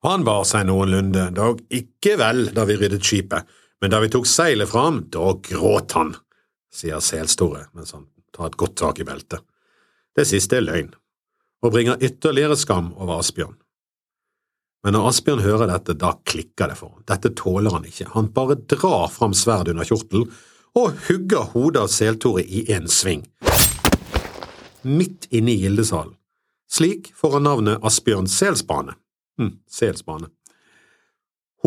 Han 0.04 0.26
bar 0.28 0.44
seg 0.50 0.66
noenlunde, 0.68 1.30
dog 1.38 1.62
ikke 1.72 2.18
vel 2.20 2.50
da 2.58 2.66
vi 2.68 2.76
ryddet 2.82 3.08
skipet, 3.08 3.48
men 3.80 3.94
da 3.94 4.02
vi 4.04 4.10
tok 4.12 4.28
seilet 4.28 4.68
fram, 4.68 5.06
da 5.16 5.30
gråt 5.48 5.96
han, 5.96 6.12
sier 6.76 7.00
Selstore 7.00 7.70
mens 7.72 7.96
han 7.96 8.04
tar 8.36 8.52
et 8.52 8.60
godt 8.60 8.76
tak 8.84 9.00
i 9.00 9.08
beltet. 9.08 9.48
Det 10.12 10.28
siste 10.28 10.60
er 10.60 10.68
løgn, 10.68 10.92
og 11.64 11.72
bringer 11.72 12.04
ytterligere 12.04 12.60
skam 12.60 12.92
over 13.00 13.22
Asbjørn. 13.22 13.56
Men 14.88 14.96
når 14.96 15.10
Asbjørn 15.10 15.42
hører 15.44 15.68
dette, 15.68 15.98
da 16.00 16.14
klikker 16.24 16.70
det 16.72 16.78
for 16.80 16.94
ham. 16.94 17.02
Dette 17.12 17.34
tåler 17.36 17.74
han 17.76 17.84
ikke. 17.90 18.06
Han 18.14 18.30
bare 18.32 18.56
drar 18.72 19.10
fram 19.12 19.34
sverdet 19.36 19.74
under 19.74 19.84
kjortelen 19.90 20.30
og 20.80 21.02
hugger 21.10 21.50
hodet 21.52 21.82
av 21.82 21.90
Seltore 21.92 22.46
i 22.48 22.62
en 22.72 22.88
sving. 22.88 23.26
Midt 24.88 25.28
inne 25.36 25.52
i 25.52 25.58
gildesalen. 25.66 26.14
Slik 26.72 27.12
får 27.20 27.36
han 27.36 27.48
navnet 27.50 27.84
Asbjørn 27.84 28.32
Selsbane. 28.32 28.96
Hm, 29.36 29.58
Selsbane. 29.68 30.32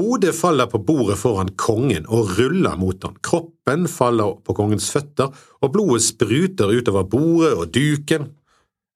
Hodet 0.00 0.32
faller 0.38 0.72
på 0.72 0.80
bordet 0.80 1.20
foran 1.20 1.52
kongen 1.60 2.08
og 2.08 2.32
ruller 2.38 2.80
mot 2.80 3.04
han. 3.04 3.20
Kroppen 3.20 3.84
faller 4.00 4.38
på 4.40 4.56
kongens 4.56 4.88
føtter, 4.96 5.28
og 5.60 5.76
blodet 5.76 6.06
spruter 6.08 6.72
utover 6.72 7.04
bordet 7.04 7.52
og 7.52 7.68
duken. 7.76 8.30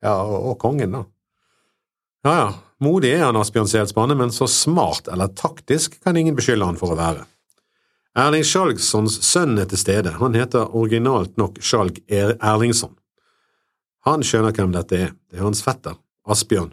Ja, 0.00 0.16
og, 0.24 0.56
kongen, 0.64 0.96
da. 0.96 1.04
Ja 2.24 2.34
ja, 2.38 2.52
modig 2.80 3.10
er 3.12 3.26
han 3.26 3.36
Asbjørn 3.36 3.68
Selsbane, 3.68 4.14
men 4.16 4.30
så 4.32 4.46
smart 4.48 5.10
eller 5.12 5.28
taktisk 5.36 5.98
kan 6.00 6.16
ingen 6.16 6.36
beskylde 6.38 6.64
han 6.64 6.78
for 6.80 6.94
å 6.94 6.96
være. 6.96 7.26
Erling 8.16 8.46
Skjalgssons 8.48 9.18
sønn 9.26 9.58
er 9.60 9.68
til 9.68 9.80
stede, 9.82 10.14
han 10.16 10.36
heter 10.38 10.72
originalt 10.72 11.34
nok 11.36 11.58
Skjalg 11.60 11.98
Erlingsson. 12.08 12.94
Han 14.08 14.24
skjønner 14.24 14.56
hvem 14.56 14.72
dette 14.72 14.96
er, 14.96 15.12
det 15.28 15.40
er 15.40 15.44
hans 15.44 15.60
fetter, 15.66 15.98
Asbjørn, 16.24 16.72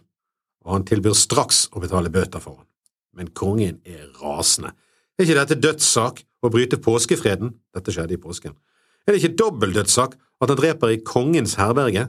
og 0.63 0.77
han 0.77 0.87
tilbyr 0.87 1.19
straks 1.19 1.65
å 1.75 1.83
betale 1.83 2.13
bøter 2.13 2.39
for 2.39 2.61
han. 2.61 2.69
Men 3.17 3.33
kongen 3.35 3.81
er 3.83 4.07
rasende. 4.21 4.71
Er 5.19 5.27
ikke 5.27 5.39
dette 5.41 5.59
dødssak 5.59 6.23
å 6.45 6.53
bryte 6.53 6.79
påskefreden? 6.79 7.57
Dette 7.75 7.91
skjedde 7.91 8.15
i 8.15 8.23
påsken. 8.23 8.55
Er 9.03 9.11
det 9.11 9.19
ikke 9.19 9.41
dobbeltdødssak 9.43 10.15
at 10.15 10.47
han 10.53 10.59
dreper 10.63 10.95
i 10.95 11.03
kongens 11.03 11.57
herberge? 11.59 12.07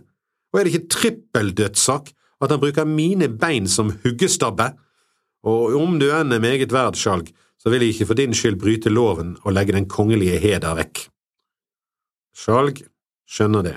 Og 0.52 0.60
er 0.60 0.68
det 0.68 0.76
ikke 0.76 0.92
trippeldødssak 0.94 2.12
at 2.42 2.52
han 2.52 2.60
bruker 2.62 2.88
mine 2.88 3.28
bein 3.28 3.68
som 3.70 3.92
huggestabbe? 4.02 4.72
Og 5.46 5.74
om 5.78 5.98
du 5.98 6.08
enn 6.10 6.34
er 6.34 6.42
meget 6.42 6.74
verd, 6.74 6.98
Skjalg, 6.98 7.32
så 7.58 7.70
vil 7.70 7.84
jeg 7.84 7.94
ikke 7.94 8.08
for 8.10 8.18
din 8.18 8.34
skyld 8.34 8.58
bryte 8.58 8.90
loven 8.90 9.36
og 9.42 9.54
legge 9.54 9.74
den 9.74 9.88
kongelige 9.90 10.40
heder 10.42 10.74
vekk. 10.78 11.06
Skjalg 12.34 12.82
skjønner 13.28 13.66
det, 13.66 13.76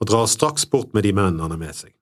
og 0.00 0.08
drar 0.08 0.28
straks 0.30 0.64
bort 0.70 0.94
med 0.94 1.04
de 1.04 1.12
mennene 1.12 1.44
han 1.44 1.52
har 1.52 1.60
med 1.60 1.76
seg. 1.76 1.92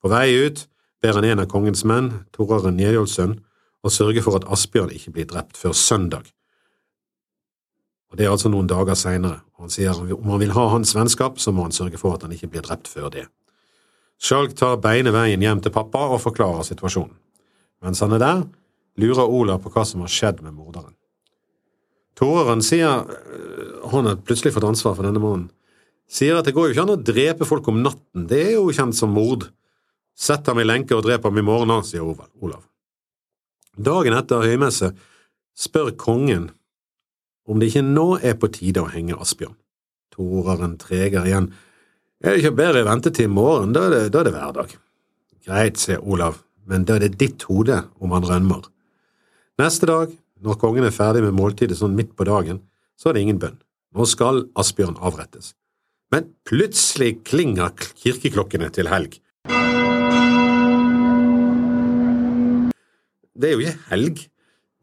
På 0.00 0.12
vei 0.12 0.28
ut 0.46 0.64
ber 1.04 1.18
han 1.18 1.26
en 1.28 1.44
av 1.44 1.50
kongens 1.52 1.84
menn, 1.88 2.10
Toraren 2.32 2.78
Njedjolfsønn, 2.78 3.36
å 3.84 3.92
sørge 3.92 4.24
for 4.24 4.38
at 4.38 4.48
Asbjørn 4.48 4.94
ikke 4.96 5.12
blir 5.12 5.28
drept 5.28 5.60
før 5.60 5.76
søndag. 5.76 6.30
Og 8.12 8.16
Det 8.16 8.24
er 8.24 8.32
altså 8.32 8.48
noen 8.48 8.68
dager 8.70 8.96
seinere, 8.96 9.42
og 9.56 9.66
han 9.66 9.72
sier 9.74 9.90
at 9.90 10.12
om 10.14 10.28
han 10.30 10.40
vil 10.40 10.54
ha 10.54 10.68
hans 10.70 10.94
vennskap, 10.94 11.40
så 11.42 11.52
må 11.52 11.66
han 11.66 11.74
sørge 11.74 11.98
for 12.00 12.14
at 12.14 12.22
han 12.22 12.32
ikke 12.32 12.52
blir 12.52 12.62
drept 12.64 12.88
før 12.88 13.10
det. 13.10 13.24
Skjalg 14.22 14.54
tar 14.58 14.80
beine 14.82 15.12
veien 15.14 15.42
hjem 15.42 15.62
til 15.64 15.74
pappa 15.74 16.06
og 16.14 16.22
forklarer 16.22 16.66
situasjonen. 16.66 17.14
Mens 17.84 18.00
han 18.00 18.14
er 18.16 18.22
der, 18.22 18.44
lurer 19.00 19.28
Olav 19.28 19.64
på 19.64 19.72
hva 19.74 19.84
som 19.88 20.04
har 20.04 20.12
skjedd 20.12 20.40
med 20.44 20.54
morderen. 20.56 20.94
Toreren 22.14 22.62
sier 22.62 23.02
øh, 23.02 23.90
Han 23.90 24.06
har 24.06 24.20
plutselig 24.22 24.54
fått 24.54 24.66
ansvar 24.68 24.94
for 24.94 25.04
denne 25.06 25.20
mannen. 25.20 25.48
Sier 26.08 26.38
at 26.38 26.46
det 26.46 26.54
går 26.54 26.68
jo 26.68 26.74
ikke 26.74 26.84
an 26.84 26.94
å 26.94 27.00
drepe 27.00 27.48
folk 27.48 27.66
om 27.68 27.82
natten, 27.82 28.26
det 28.30 28.40
er 28.44 28.54
jo 28.54 28.72
kjent 28.72 28.96
som 28.96 29.12
mord. 29.12 29.48
Sett 30.14 30.46
ham 30.46 30.60
i 30.62 30.66
lenke 30.66 30.94
og 30.94 31.02
drep 31.04 31.26
ham 31.26 31.40
i 31.40 31.44
morgen, 31.44 31.74
sier 31.84 32.04
Olav. 32.06 32.62
Dagen 33.74 34.14
etter 34.14 34.44
høymesse 34.46 34.92
spør 35.58 35.90
kongen 35.98 36.52
om 37.50 37.60
det 37.60 37.72
ikke 37.72 37.84
nå 37.84 38.06
er 38.22 38.36
på 38.38 38.50
tide 38.54 38.84
å 38.84 38.90
henge 38.92 39.18
Asbjørn. 39.20 39.56
Toreren 40.14 40.76
treger 40.80 41.26
igjen. 41.26 41.50
Det 42.22 42.38
ikke 42.38 42.54
bedre 42.56 42.84
å 42.84 42.88
vente 42.88 43.10
til 43.14 43.26
i 43.28 43.32
morgen, 43.32 43.72
da 43.74 43.86
er 43.88 43.94
det, 43.94 44.02
da 44.14 44.20
er 44.20 44.28
det 44.28 44.34
hverdag. 44.36 44.76
Greit, 45.44 45.80
sier 45.80 46.04
Olav, 46.04 46.38
men 46.68 46.86
da 46.88 46.96
er 46.96 47.06
det 47.06 47.18
ditt 47.20 47.44
hode 47.50 47.82
om 48.00 48.14
han 48.16 48.24
rømmer. 48.28 48.68
Neste 49.60 49.88
dag, 49.90 50.14
når 50.44 50.60
kongen 50.60 50.86
er 50.86 50.94
ferdig 50.94 51.24
med 51.24 51.36
måltidet 51.36 51.76
sånn 51.78 51.96
midt 51.98 52.14
på 52.16 52.26
dagen, 52.28 52.62
så 52.96 53.10
er 53.10 53.16
det 53.16 53.26
ingen 53.26 53.42
bønn. 53.42 53.58
Nå 53.94 54.06
skal 54.10 54.46
Asbjørn 54.58 54.96
avrettes. 54.98 55.52
Men 56.14 56.30
plutselig 56.46 57.20
klinger 57.26 57.74
kirkeklokkene 58.02 58.70
til 58.74 58.90
helg. 58.90 59.18
Det 63.34 63.50
er 63.50 63.56
jo 63.56 63.64
ikke 63.64 63.88
helg, 63.90 64.26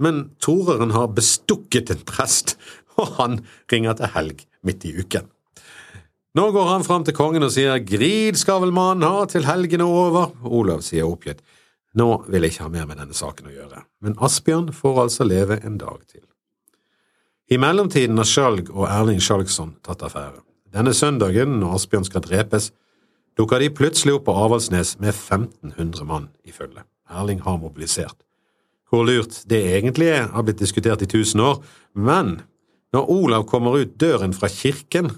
men 0.02 0.24
toreren 0.44 0.92
har 0.92 1.14
bestukket 1.16 1.94
en 1.94 2.02
prest, 2.08 2.58
og 3.00 3.16
han 3.18 3.40
ringer 3.72 3.96
til 3.98 4.12
helg 4.16 4.44
midt 4.68 4.86
i 4.86 4.94
uken. 5.00 5.30
Nå 6.38 6.46
går 6.56 6.68
han 6.70 6.86
fram 6.88 7.04
til 7.04 7.16
kongen 7.16 7.44
og 7.44 7.52
sier 7.52 7.82
Grid 7.84 8.38
skal 8.40 8.62
vel 8.64 8.72
mannen 8.76 9.04
ha 9.04 9.26
til 9.28 9.44
helgen 9.44 9.84
er 9.84 9.90
over. 9.92 10.32
Olav 10.48 10.84
sier 10.86 11.10
oppgitt 11.10 11.42
nå 11.98 12.08
vil 12.32 12.46
jeg 12.46 12.54
ikke 12.54 12.66
ha 12.66 12.72
mer 12.72 12.86
med 12.88 13.02
denne 13.02 13.16
saken 13.16 13.50
å 13.50 13.54
gjøre, 13.54 13.82
men 14.04 14.14
Asbjørn 14.24 14.70
får 14.76 15.00
altså 15.06 15.26
leve 15.28 15.58
en 15.68 15.76
dag 15.82 16.00
til. 16.08 16.24
I 17.52 17.58
mellomtiden 17.60 18.20
har 18.22 18.30
Skjalg 18.30 18.70
og 18.72 18.86
Erling 18.88 19.20
Skjalgsson 19.20 19.74
tatt 19.84 20.06
affære. 20.08 20.40
Denne 20.72 20.94
søndagen, 20.96 21.58
når 21.60 21.76
Asbjørn 21.76 22.08
skal 22.08 22.24
drepes, 22.24 22.70
dukker 23.36 23.60
de 23.60 23.68
plutselig 23.76 24.16
opp 24.16 24.30
på 24.30 24.36
Avaldsnes 24.40 24.94
med 25.04 25.12
1500 25.12 26.08
mann 26.08 26.30
i 26.48 26.56
følge. 26.56 26.86
Erling 27.12 27.42
har 27.44 27.60
mobilisert. 27.60 28.16
Hvor 28.88 29.04
lurt 29.08 29.42
det 29.52 29.60
egentlig 29.74 30.08
er, 30.14 30.30
har 30.32 30.48
blitt 30.48 30.64
diskutert 30.64 31.04
i 31.04 31.10
tusen 31.12 31.44
år, 31.44 31.60
men 31.92 32.38
når 32.96 33.12
Olav 33.12 33.46
kommer 33.52 33.76
ut 33.84 34.00
døren 34.00 34.32
fra 34.36 34.48
kirken, 34.52 35.12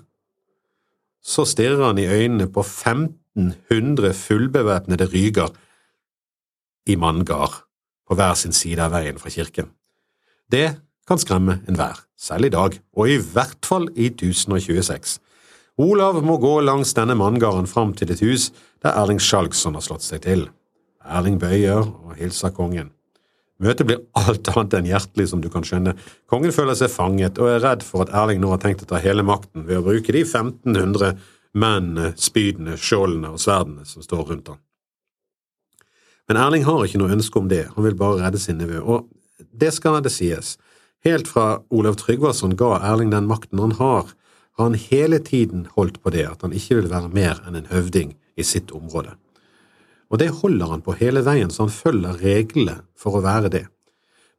så 1.24 1.46
stirrer 1.48 1.86
han 1.88 2.00
i 2.02 2.08
øynene 2.08 2.50
på 2.52 2.62
1500 2.66 4.14
fullbevæpnede 4.14 5.08
ryger 5.14 5.54
i 6.88 6.96
manngard 6.96 7.64
på 8.08 8.16
hver 8.20 8.36
sin 8.36 8.54
side 8.54 8.84
av 8.84 8.92
veien 8.92 9.20
fra 9.20 9.32
kirken. 9.32 9.72
Det 10.52 10.76
kan 11.08 11.20
skremme 11.20 11.62
enhver, 11.68 12.04
selv 12.20 12.46
i 12.46 12.50
dag, 12.54 12.80
og 12.96 13.10
i 13.10 13.18
hvert 13.18 13.66
fall 13.66 13.88
i 13.96 14.10
1026. 14.12 15.20
Olav 15.78 16.20
må 16.24 16.38
gå 16.38 16.60
langs 16.62 16.94
denne 16.94 17.16
manngarden 17.18 17.68
fram 17.68 17.96
til 17.98 18.12
et 18.14 18.22
hus 18.22 18.52
der 18.84 18.94
Erling 18.94 19.22
Skjalgsson 19.22 19.74
har 19.74 19.82
slått 19.82 20.06
seg 20.06 20.22
til. 20.28 20.46
Erling 21.04 21.40
bøyer 21.42 21.82
og 21.82 22.14
hilser 22.20 22.54
kongen. 22.54 22.92
Møtet 23.64 23.88
blir 23.88 24.02
alt 24.20 24.50
annet 24.52 24.76
enn 24.78 24.90
hjertelig, 24.90 25.30
som 25.32 25.42
du 25.44 25.50
kan 25.54 25.66
skjønne. 25.68 25.96
Kongen 26.32 26.54
føler 26.56 26.78
seg 26.78 26.92
fanget 26.92 27.40
og 27.42 27.50
er 27.52 27.64
redd 27.64 27.86
for 27.88 28.04
at 28.04 28.12
Erling 28.16 28.42
nå 28.44 28.52
har 28.52 28.62
tenkt 28.64 28.84
å 28.84 28.90
ta 28.90 29.00
hele 29.04 29.26
makten 29.26 29.66
ved 29.70 29.80
å 29.80 29.86
bruke 29.86 30.16
de 30.16 30.26
1500 30.26 31.16
mennene, 31.54 32.12
spydene, 32.18 32.78
skjoldene 32.82 33.34
og 33.34 33.42
sverdene 33.42 33.86
som 33.88 34.06
står 34.06 34.24
rundt 34.32 34.54
ham. 34.54 34.62
Men 36.28 36.40
Erling 36.40 36.64
har 36.68 36.86
ikke 36.86 37.02
noe 37.02 37.14
ønske 37.14 37.40
om 37.40 37.50
det, 37.52 37.66
han 37.76 37.86
vil 37.86 37.98
bare 38.00 38.22
redde 38.24 38.42
sin 38.42 38.60
nevø, 38.62 38.80
og 38.82 39.10
det 39.52 39.74
skal 39.76 40.00
det 40.04 40.14
sies. 40.14 40.56
Helt 41.04 41.28
fra 41.28 41.60
Olav 41.74 41.98
Tryggvason 42.00 42.56
ga 42.60 42.78
Erling 42.80 43.12
den 43.12 43.28
makten 43.28 43.60
han 43.60 43.76
har, 43.80 44.14
har 44.58 44.70
han 44.70 44.78
hele 44.78 45.20
tiden 45.20 45.68
holdt 45.76 46.00
på 46.04 46.14
det 46.14 46.26
at 46.30 46.46
han 46.46 46.56
ikke 46.56 46.80
vil 46.80 46.92
være 46.92 47.12
mer 47.14 47.42
enn 47.48 47.58
en 47.60 47.70
høvding 47.72 48.16
i 48.40 48.46
sitt 48.48 48.72
område. 48.72 49.18
Og 50.14 50.20
det 50.22 50.30
holder 50.44 50.70
han 50.70 50.84
på 50.86 50.94
hele 51.00 51.24
veien, 51.26 51.50
så 51.50 51.66
han 51.66 51.74
følger 51.74 52.20
reglene 52.22 52.84
for 53.00 53.18
å 53.18 53.24
være 53.26 53.50
det. 53.50 53.64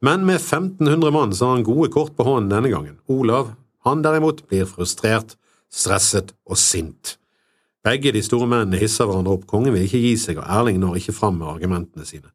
Men 0.04 0.22
med 0.28 0.38
1500 0.38 1.10
mann 1.14 1.34
så 1.34 1.48
har 1.48 1.56
han 1.56 1.66
gode 1.66 1.90
kort 1.90 2.14
på 2.14 2.26
hånden 2.28 2.52
denne 2.52 2.70
gangen. 2.70 3.00
Olav, 3.10 3.50
han 3.82 4.04
derimot, 4.04 4.44
blir 4.46 4.68
frustrert, 4.70 5.34
stresset 5.72 6.30
og 6.46 6.60
sint. 6.60 7.16
Begge 7.84 8.14
de 8.14 8.22
store 8.24 8.46
mennene 8.48 8.78
hisser 8.80 9.08
hverandre 9.08 9.34
opp, 9.34 9.48
kongen 9.50 9.74
vil 9.74 9.88
ikke 9.88 10.00
gi 10.04 10.14
seg, 10.20 10.38
og 10.38 10.46
Erling 10.46 10.78
når 10.80 11.00
ikke 11.00 11.16
fram 11.16 11.40
med 11.40 11.50
argumentene 11.50 12.06
sine. 12.06 12.30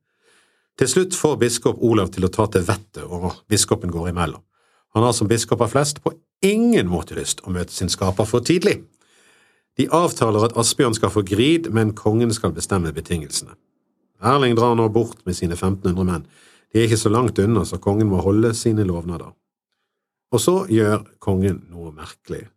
Til 0.79 0.91
slutt 0.91 1.15
får 1.17 1.39
biskop 1.39 1.79
Olav 1.83 2.11
til 2.13 2.27
å 2.27 2.33
ta 2.33 2.45
til 2.51 2.67
vettet, 2.67 3.05
og 3.07 3.39
biskopen 3.49 3.91
går 3.91 4.11
imellom. 4.11 4.43
Han 4.97 5.05
har 5.05 5.15
som 5.15 5.29
biskoper 5.31 5.71
flest 5.71 6.03
på 6.03 6.11
ingen 6.45 6.89
måte 6.91 7.15
lyst 7.17 7.43
å 7.45 7.53
møte 7.55 7.73
sin 7.73 7.91
skaper 7.91 8.27
for 8.27 8.43
tidlig. 8.45 8.81
De 9.79 9.85
avtaler 9.95 10.43
at 10.43 10.57
Asbjørn 10.59 10.97
skal 10.97 11.11
få 11.13 11.23
grid, 11.23 11.69
men 11.71 11.93
kongen 11.95 12.33
skal 12.35 12.51
bestemme 12.51 12.91
betingelsene. 12.91 13.53
Erling 14.19 14.57
drar 14.57 14.73
nå 14.75 14.89
bort 14.91 15.21
med 15.23 15.37
sine 15.37 15.55
1500 15.55 16.03
menn. 16.03 16.25
De 16.73 16.81
er 16.81 16.89
ikke 16.89 16.99
så 16.99 17.11
langt 17.13 17.39
unna, 17.39 17.63
så 17.63 17.79
kongen 17.79 18.09
må 18.11 18.19
holde 18.25 18.51
sine 18.59 18.83
lovnader. 18.83 19.31
Og 20.35 20.43
så 20.43 20.57
gjør 20.67 21.07
kongen 21.23 21.63
noe 21.71 21.93
merkelig. 21.95 22.49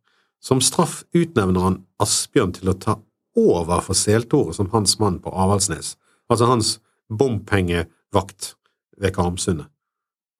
Som 0.43 0.61
straff 0.61 1.05
utnevner 1.14 1.62
han 1.62 1.79
Asbjørn 2.02 2.57
til 2.59 2.73
å 2.73 2.76
ta 2.83 2.99
over 3.38 3.87
for 3.87 3.97
Seltore 3.97 4.52
som 4.59 4.73
hans 4.75 4.99
mann 4.99 5.23
på 5.23 5.31
Avaldsnes, 5.31 5.95
altså 6.26 6.50
hans 6.50 6.75
bompengevakt 7.07 8.57
ved 8.99 9.14
Karmsundet. 9.14 9.71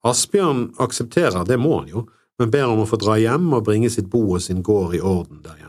Asbjørn 0.03 0.73
aksepterer, 0.83 1.47
det 1.47 1.63
må 1.63 1.79
han 1.79 1.93
jo, 1.95 2.09
men 2.43 2.51
ber 2.51 2.75
om 2.75 2.83
å 2.83 2.91
få 2.91 2.99
dra 2.99 3.15
hjem 3.23 3.53
og 3.55 3.69
bringe 3.71 3.93
sitt 3.93 4.11
bo 4.11 4.27
og 4.35 4.43
sin 4.43 4.67
gård 4.67 4.99
i 4.99 5.01
orden 5.01 5.45
der. 5.47 5.62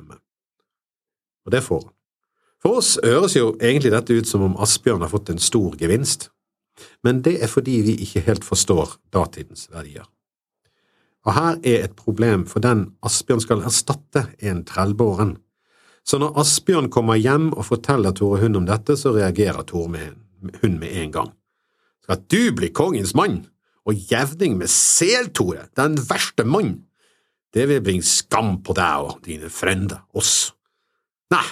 Det 1.53 1.61
får 1.61 1.83
han. 1.83 1.93
For 2.63 2.79
oss 2.79 2.95
høres 3.03 3.35
jo 3.35 3.51
egentlig 3.59 3.91
dette 3.91 4.15
ut 4.15 4.29
som 4.29 4.45
om 4.45 4.55
Asbjørn 4.63 5.03
har 5.03 5.11
fått 5.11 5.33
en 5.33 5.41
stor 5.43 5.75
gevinst, 5.77 6.29
men 7.03 7.19
det 7.25 7.35
er 7.43 7.51
fordi 7.51 7.81
vi 7.85 7.97
ikke 8.05 8.23
helt 8.25 8.45
forstår 8.47 8.95
datidens 9.13 9.67
verdier. 9.73 10.07
Og 11.27 11.35
her 11.35 11.59
er 11.59 11.85
et 11.85 11.95
problem, 11.95 12.45
for 12.47 12.63
den 12.63 12.87
Asbjørn 13.05 13.43
skal 13.43 13.63
erstatte, 13.67 14.25
en 14.39 14.63
trellbåren. 14.67 15.37
Så 16.03 16.19
når 16.19 16.39
Asbjørn 16.41 16.89
kommer 16.91 17.19
hjem 17.19 17.51
og 17.53 17.67
forteller 17.67 18.15
Tore 18.15 18.41
Hund 18.41 18.59
om 18.59 18.65
dette, 18.67 18.97
så 18.99 19.13
reagerer 19.15 19.63
Tore 19.67 19.91
med, 19.93 20.17
Hund 20.61 20.79
med 20.79 20.91
en 21.03 21.13
gang. 21.13 21.29
Skal 22.03 22.23
du 22.31 22.51
bli 22.55 22.71
kongens 22.75 23.13
mann, 23.15 23.45
og 23.87 23.99
jevning 24.11 24.57
med 24.59 24.71
Sel-Tore, 24.71 25.69
den 25.79 25.95
verste 26.09 26.43
mann? 26.47 26.81
Det 27.53 27.67
vil 27.69 27.83
bringe 27.85 28.07
skam 28.07 28.57
på 28.63 28.75
deg 28.75 29.07
og 29.07 29.23
dine 29.23 29.51
frender, 29.51 30.03
oss. 30.15 30.51
Nei, 31.31 31.45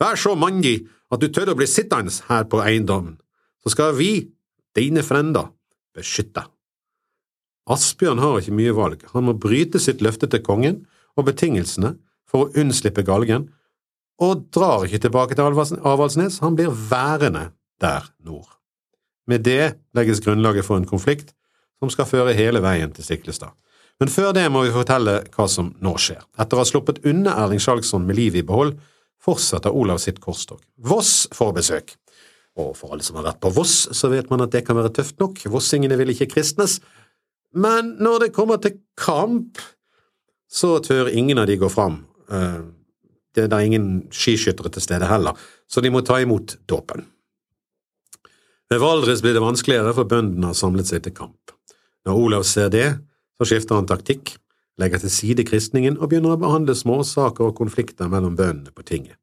vær 0.00 0.16
så 0.20 0.34
mandig 0.38 0.86
at 1.12 1.20
du 1.20 1.28
tør 1.32 1.52
å 1.52 1.58
bli 1.58 1.68
sittende 1.68 2.12
her 2.28 2.46
på 2.48 2.60
eiendommen, 2.64 3.18
så 3.62 3.72
skal 3.74 3.96
vi, 3.98 4.28
dine 4.76 5.04
frender, 5.04 5.50
beskytte 5.96 6.40
deg. 6.40 6.54
Asbjørn 7.68 8.22
har 8.22 8.38
ikke 8.40 8.56
mye 8.56 8.72
valg, 8.72 9.02
han 9.12 9.26
må 9.26 9.34
bryte 9.36 9.80
sitt 9.82 10.00
løfte 10.04 10.28
til 10.32 10.40
kongen 10.44 10.82
og 11.18 11.26
betingelsene 11.28 11.96
for 12.28 12.46
å 12.46 12.60
unnslippe 12.60 13.04
galgen, 13.04 13.50
og 14.18 14.48
drar 14.54 14.86
ikke 14.86 15.02
tilbake 15.04 15.36
til 15.36 15.44
Avaldsnes, 15.46 16.40
han 16.42 16.56
blir 16.58 16.72
værende 16.72 17.50
der 17.80 18.08
nord. 18.24 18.48
Med 19.28 19.44
det 19.46 19.76
legges 19.94 20.22
grunnlaget 20.24 20.66
for 20.66 20.80
en 20.80 20.88
konflikt 20.88 21.34
som 21.78 21.92
skal 21.92 22.08
føre 22.08 22.34
hele 22.34 22.62
veien 22.64 22.90
til 22.94 23.04
Stiklestad. 23.06 23.52
Men 24.00 24.10
før 24.10 24.32
det 24.34 24.46
må 24.50 24.64
vi 24.64 24.74
fortelle 24.74 25.20
hva 25.34 25.46
som 25.50 25.72
nå 25.82 25.94
skjer. 26.00 26.22
Etter 26.38 26.56
å 26.56 26.62
ha 26.62 26.66
sluppet 26.68 27.02
unna 27.06 27.34
Erling 27.42 27.62
Skjalgsson 27.62 28.06
med 28.06 28.18
livet 28.18 28.42
i 28.42 28.46
behold, 28.46 28.76
fortsetter 29.22 29.74
Olav 29.74 30.00
sitt 30.02 30.20
korstog. 30.22 30.60
Voss 30.76 31.26
får 31.34 31.56
besøk. 31.56 31.96
Og 32.58 32.72
for 32.76 32.94
alle 32.94 33.06
som 33.06 33.18
har 33.18 33.28
vært 33.28 33.42
på 33.42 33.52
Voss, 33.54 33.86
så 33.94 34.10
vet 34.10 34.30
man 34.32 34.42
at 34.42 34.54
det 34.54 34.64
kan 34.66 34.78
være 34.78 34.92
tøft 34.98 35.18
nok. 35.22 35.40
Vossingene 35.50 35.98
vil 36.00 36.14
ikke 36.14 36.30
kristnes. 36.32 36.78
Men 37.54 37.94
når 38.02 38.26
det 38.26 38.34
kommer 38.36 38.58
til 38.62 38.80
kamp, 38.98 39.60
så 40.50 40.78
tør 40.84 41.12
ingen 41.12 41.38
av 41.38 41.46
de 41.48 41.58
gå 41.60 41.68
fram. 41.70 42.00
Eh, 42.32 42.64
det 43.36 43.46
er 43.46 43.52
da 43.52 43.60
ingen 43.62 44.08
skiskyttere 44.10 44.72
til 44.74 44.82
stede 44.82 45.08
heller, 45.08 45.36
så 45.68 45.82
de 45.84 45.92
må 45.92 46.02
ta 46.02 46.18
imot 46.22 46.56
dåpen. 46.66 47.04
Ved 48.68 48.82
Valdres 48.82 49.22
blir 49.24 49.36
det 49.36 49.44
vanskeligere, 49.44 49.94
for 49.96 50.08
bøndene 50.08 50.50
har 50.50 50.58
samlet 50.58 50.90
seg 50.90 51.04
til 51.04 51.14
kamp. 51.16 51.54
Når 52.08 52.18
Olav 52.24 52.44
ser 52.48 52.72
det, 52.72 52.88
så 53.38 53.48
skifter 53.48 53.78
han 53.78 53.88
taktikk, 53.88 54.34
legger 54.78 55.02
til 55.02 55.12
side 55.12 55.44
kristningen 55.48 55.98
og 55.98 56.10
begynner 56.10 56.36
å 56.36 56.40
behandle 56.40 56.76
småsaker 56.78 57.50
og 57.50 57.56
konflikter 57.58 58.10
mellom 58.10 58.36
bøndene 58.38 58.74
på 58.74 58.86
tinget. 58.86 59.18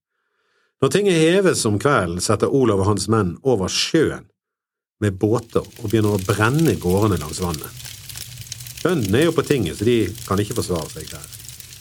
Når 0.84 0.92
tinget 0.92 1.22
heves 1.22 1.64
om 1.66 1.80
kvelden, 1.80 2.20
setter 2.22 2.52
Olav 2.52 2.84
og 2.84 2.90
hans 2.92 3.08
menn 3.12 3.38
over 3.48 3.72
sjøen 3.72 4.28
med 5.04 5.16
båter 5.20 5.64
og 5.64 5.88
begynner 5.88 6.16
å 6.16 6.24
brenne 6.24 6.76
gårdene 6.80 7.20
langs 7.22 7.40
vannet. 7.44 7.84
Bøndene 8.84 9.22
er 9.22 9.30
jo 9.30 9.36
på 9.36 9.46
tinget, 9.48 9.80
så 9.80 9.88
de 9.88 9.98
kan 10.28 10.40
ikke 10.40 10.58
forsvare 10.60 10.92
seg 10.92 11.08
der. 11.10 11.24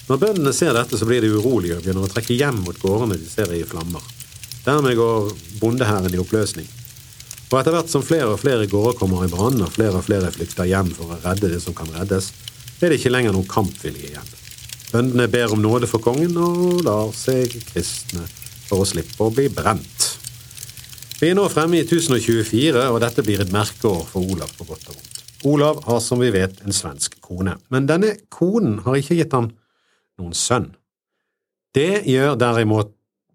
Når 0.08 0.20
bøndene 0.20 0.52
ser 0.56 0.76
dette, 0.76 0.98
så 1.00 1.08
blir 1.08 1.24
de 1.24 1.32
urolige 1.32 1.78
og 1.78 1.84
begynner 1.84 2.06
å 2.06 2.12
trekke 2.12 2.36
hjem 2.36 2.62
mot 2.64 2.78
gårdene 2.80 3.18
de 3.18 3.28
ser 3.28 3.52
i 3.56 3.64
flammer. 3.68 4.04
Dermed 4.64 4.96
går 4.96 5.30
bondehæren 5.60 6.14
i 6.14 6.20
oppløsning. 6.20 6.68
Og 7.50 7.58
etter 7.60 7.74
hvert 7.74 7.92
som 7.92 8.04
flere 8.04 8.30
og 8.32 8.40
flere 8.40 8.68
gårder 8.70 8.96
kommer 8.98 9.26
i 9.26 9.30
brann, 9.32 9.60
og 9.62 9.72
flere 9.74 10.00
og 10.00 10.06
flere 10.06 10.32
flykter 10.32 10.68
hjem 10.68 10.90
for 10.96 11.12
å 11.12 11.20
redde 11.24 11.50
det 11.52 11.60
som 11.62 11.76
kan 11.76 11.90
reddes, 11.92 12.30
er 12.84 12.92
det 12.92 13.00
ikke 13.00 13.12
lenger 13.14 13.34
noen 13.34 13.48
kampvilje 13.48 14.10
igjen. 14.10 14.34
Bøndene 14.94 15.26
ber 15.32 15.54
om 15.54 15.62
nåde 15.62 15.88
for 15.90 16.04
kongen 16.04 16.36
og 16.38 16.84
lar 16.86 17.10
seg 17.16 17.50
kristne 17.72 18.22
for 18.68 18.84
å 18.84 18.88
slippe 18.88 19.24
å 19.24 19.32
bli 19.34 19.48
brent. 19.52 20.10
Vi 21.20 21.30
er 21.30 21.36
nå 21.38 21.46
fremme 21.50 21.78
i 21.78 21.84
1024, 21.86 22.84
og 22.90 23.00
dette 23.02 23.24
blir 23.24 23.42
et 23.42 23.52
merkeår 23.54 24.02
for 24.10 24.34
Olav 24.34 24.50
på 24.58 24.66
godt 24.68 24.90
og 24.90 24.96
vondt. 24.98 25.20
Olav 25.48 25.82
har 25.86 26.00
som 26.00 26.20
vi 26.22 26.30
vet 26.34 26.62
en 26.64 26.74
svensk 26.74 27.18
kone, 27.24 27.56
men 27.72 27.88
denne 27.88 28.14
konen 28.32 28.78
har 28.86 28.98
ikke 28.98 29.18
gitt 29.18 29.34
ham 29.36 29.50
noen 30.20 30.34
sønn. 30.36 30.70
Det 31.74 32.04
gjør 32.08 32.36
derimot 32.40 32.92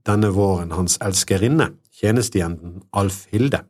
denne 0.07 0.31
våren 0.33 0.71
hans 0.73 0.97
elskerinne, 1.03 1.73
tjenestejenten 1.99 2.79
Alfhilde. 2.95 3.61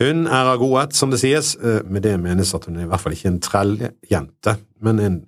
Hun 0.00 0.24
er 0.26 0.48
av 0.48 0.60
godhet, 0.62 0.94
som 0.96 1.10
det 1.12 1.20
sies, 1.20 1.56
eh, 1.56 1.82
med 1.84 2.02
det 2.02 2.16
menes 2.20 2.54
at 2.56 2.64
hun 2.64 2.78
er 2.78 2.86
i 2.86 2.88
hvert 2.88 3.02
fall 3.02 3.12
ikke 3.12 3.28
en 3.34 3.42
trelljente, 3.44 4.56
men 4.80 5.00
en 5.00 5.18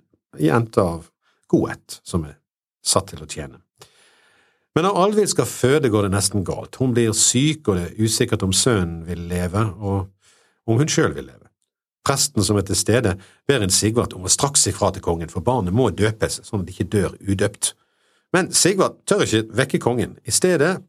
jente 0.41 0.81
av 0.81 1.11
godhet, 1.51 1.99
som 2.03 2.25
er 2.25 2.39
satt 2.83 3.11
til 3.11 3.21
å 3.21 3.29
tjene. 3.29 3.61
Men 4.73 4.87
når 4.87 4.97
Alvhild 4.97 5.29
skal 5.29 5.45
føde, 5.45 5.91
går 5.93 6.07
det 6.07 6.15
nesten 6.15 6.43
galt. 6.43 6.79
Hun 6.81 6.95
blir 6.95 7.13
syk, 7.13 7.67
og 7.69 7.77
det 7.77 7.83
er 7.91 8.01
usikkert 8.01 8.41
om 8.41 8.53
sønnen 8.53 9.03
vil 9.05 9.27
leve, 9.29 9.61
og 9.77 10.09
om 10.65 10.79
hun 10.79 10.89
sjøl 10.89 11.13
vil 11.13 11.27
leve. 11.29 11.51
Presten 12.03 12.43
som 12.43 12.57
er 12.57 12.65
til 12.67 12.75
stede, 12.75 13.13
ber 13.47 13.61
en 13.63 13.71
Sigvart 13.71 14.15
om 14.17 14.25
å 14.25 14.31
straks 14.31 14.65
fra 14.73 14.89
til 14.91 15.05
kongen, 15.05 15.29
for 15.29 15.45
barnet 15.45 15.75
må 15.75 15.91
døpes 15.93 16.41
sånn 16.41 16.63
at 16.63 16.67
det 16.67 16.73
ikke 16.73 16.89
dør 16.97 17.13
udøpt. 17.21 17.75
Men 18.33 18.49
Sigvart 18.51 19.03
tør 19.05 19.23
ikke 19.27 19.45
vekke 19.53 19.79
kongen. 19.79 20.17
I 20.25 20.33
stedet 20.33 20.79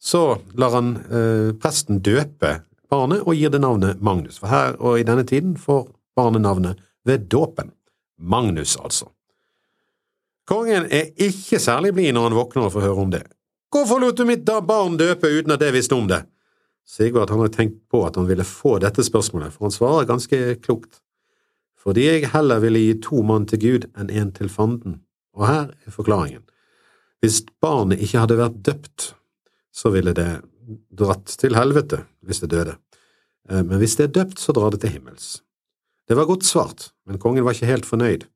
så 0.00 0.38
lar 0.54 0.76
han 0.76 0.94
eh, 1.10 1.50
presten 1.58 1.98
døpe 2.04 2.60
barnet 2.90 3.24
og 3.26 3.34
gir 3.36 3.52
det 3.52 3.60
navnet 3.62 4.02
Magnus, 4.04 4.38
for 4.42 4.50
her 4.52 4.76
og 4.80 5.00
i 5.00 5.06
denne 5.06 5.24
tiden 5.26 5.56
får 5.60 5.88
barnet 6.16 6.44
navnet 6.44 6.82
ved 7.06 7.28
dåpen. 7.32 7.72
Magnus, 8.18 8.76
altså. 8.76 9.10
Kongen 10.46 10.86
er 10.94 11.10
ikke 11.18 11.58
særlig 11.60 11.92
blid 11.94 12.14
når 12.14 12.28
han 12.28 12.38
våkner 12.38 12.68
og 12.68 12.72
får 12.76 12.86
høre 12.86 13.02
om 13.02 13.12
det. 13.12 13.24
Hvorfor 13.74 14.00
lot 14.00 14.16
du 14.16 14.24
mitt 14.24 14.46
barn 14.46 14.96
døpe 14.96 15.28
uten 15.28 15.52
at 15.52 15.62
jeg 15.62 15.74
visste 15.74 15.96
om 15.98 16.06
det? 16.08 16.22
Sigvart 16.86 17.32
har 17.34 17.48
tenkt 17.50 17.80
på 17.90 18.04
at 18.06 18.16
han 18.16 18.28
ville 18.28 18.46
få 18.46 18.76
dette 18.78 19.02
spørsmålet, 19.04 19.52
for 19.52 19.66
han 19.66 19.74
svarer 19.74 20.06
ganske 20.06 20.38
klokt. 20.62 21.00
Fordi 21.82 22.06
jeg 22.06 22.30
heller 22.30 22.62
ville 22.62 22.82
gi 22.82 22.94
to 23.02 23.22
mann 23.26 23.46
til 23.50 23.60
Gud 23.62 23.88
enn 23.98 24.10
én 24.10 24.30
til 24.34 24.48
fanden, 24.50 25.00
og 25.34 25.46
her 25.50 25.72
er 25.74 25.94
forklaringen. 25.94 26.44
Hvis 27.20 27.42
barnet 27.62 28.02
ikke 28.02 28.22
hadde 28.22 28.38
vært 28.38 28.62
døpt, 28.62 29.10
så 29.74 29.90
ville 29.90 30.14
det 30.14 30.30
dratt 30.94 31.34
til 31.40 31.58
helvete 31.58 32.04
hvis 32.26 32.42
det 32.42 32.52
døde, 32.52 32.76
eh, 33.50 33.62
men 33.62 33.78
hvis 33.80 33.96
det 33.98 34.08
er 34.08 34.14
døpt, 34.20 34.40
så 34.42 34.54
drar 34.56 34.74
det 34.74 34.82
til 34.84 34.94
himmels. 34.96 35.40
Det 36.06 36.16
var 36.18 36.28
godt 36.28 36.46
svart, 36.46 36.90
men 37.06 37.18
kongen 37.22 37.46
var 37.46 37.56
ikke 37.56 37.70
helt 37.70 37.86
fornøyd. 37.88 38.26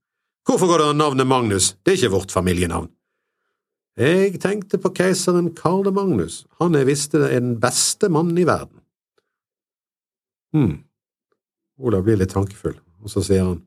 Hvorfor 0.46 0.70
går 0.70 0.80
det 0.80 0.88
an 0.90 0.98
navnet 0.98 1.28
Magnus, 1.28 1.74
det 1.84 1.92
er 1.92 1.98
ikke 2.00 2.14
vårt 2.16 2.32
familienavn. 2.34 2.88
Jeg 4.00 4.38
tenkte 4.40 4.78
på 4.80 4.92
keiseren 4.96 5.50
Karl 5.54 5.90
Magnus, 5.92 6.44
han 6.58 6.78
jeg 6.78 6.88
visste 6.88 7.20
er 7.26 7.42
den 7.42 7.58
beste 7.60 8.08
mannen 8.08 8.38
i 8.38 8.46
verden. 8.48 8.78
Hm, 10.56 10.78
Olav 11.78 12.06
blir 12.06 12.18
litt 12.18 12.32
tankefull, 12.34 12.78
og 13.02 13.12
så 13.12 13.22
sier 13.24 13.44
han, 13.46 13.60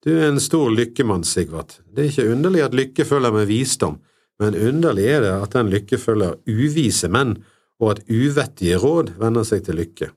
du 0.00 0.14
er 0.14 0.30
en 0.30 0.40
stor 0.40 0.70
lykkemann, 0.72 1.26
Sigvart, 1.28 1.80
det 1.84 2.02
er 2.02 2.10
ikke 2.10 2.32
underlig 2.32 2.62
at 2.64 2.76
lykke 2.76 3.04
følger 3.04 3.34
med 3.34 3.50
visdom, 3.50 3.98
men 4.40 4.56
underlig 4.56 5.04
er 5.12 5.20
det 5.26 5.32
at 5.36 5.54
den 5.58 5.70
lykke 5.74 5.98
følger 6.00 6.38
uvise 6.48 7.10
menn, 7.12 7.36
og 7.80 7.94
at 7.94 8.02
uvettige 8.12 8.78
råd 8.80 9.14
vender 9.20 9.46
seg 9.48 9.64
til 9.66 9.80
lykke. 9.80 10.10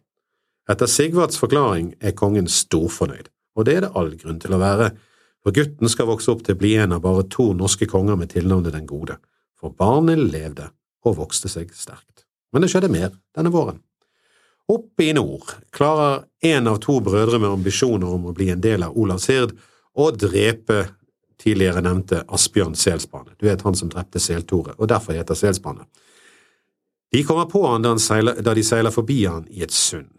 Etter 0.69 0.87
Sigvards 0.87 1.39
forklaring 1.39 1.93
er 1.99 2.15
kongen 2.15 2.47
storfornøyd, 2.51 3.29
og 3.55 3.67
det 3.67 3.77
er 3.77 3.85
det 3.85 3.93
all 3.99 4.13
grunn 4.19 4.39
til 4.43 4.55
å 4.55 4.61
være, 4.61 4.93
for 5.43 5.55
gutten 5.55 5.91
skal 5.91 6.07
vokse 6.07 6.31
opp 6.31 6.43
til 6.45 6.55
å 6.55 6.59
bli 6.59 6.75
en 6.79 6.95
av 6.95 7.03
bare 7.03 7.25
to 7.31 7.49
norske 7.57 7.87
konger 7.89 8.15
med 8.19 8.31
tilnavnet 8.31 8.75
Den 8.75 8.87
gode 8.87 9.17
for 9.63 9.71
barnet 9.79 10.19
levde 10.19 10.67
og 11.07 11.17
vokste 11.21 11.51
seg 11.51 11.71
sterkt. 11.75 12.25
Men 12.51 12.63
det 12.63 12.71
skjedde 12.73 12.91
mer 12.91 13.13
denne 13.35 13.51
våren. 13.53 13.79
Oppe 14.71 15.09
i 15.09 15.13
nord 15.15 15.49
klarer 15.75 16.23
en 16.47 16.67
av 16.71 16.79
to 16.83 16.99
brødre 17.03 17.39
med 17.39 17.51
ambisjoner 17.51 18.11
om 18.15 18.29
å 18.29 18.35
bli 18.35 18.49
en 18.53 18.63
del 18.63 18.85
av 18.85 18.95
Olavs 18.99 19.27
hird 19.31 19.55
å 19.99 20.09
drepe 20.15 20.85
tidligere 21.39 21.83
nevnte 21.83 22.21
Asbjørn 22.31 22.75
Selsbane. 22.79 23.35
Du 23.39 23.47
vet 23.47 23.63
han 23.65 23.75
som 23.75 23.91
drepte 23.91 24.21
Seltore, 24.23 24.75
og 24.77 24.87
derfor 24.91 25.17
heter 25.17 25.35
Selsbane. 25.35 25.87
De 27.13 27.23
kommer 27.23 27.45
på 27.45 27.61
han 27.67 27.83
da, 27.83 27.91
han 27.93 28.01
seiler, 28.01 28.39
da 28.41 28.55
de 28.57 28.63
seiler 28.65 28.93
forbi 28.93 29.19
han 29.27 29.45
i 29.53 29.61
et 29.61 29.73
sund. 29.73 30.09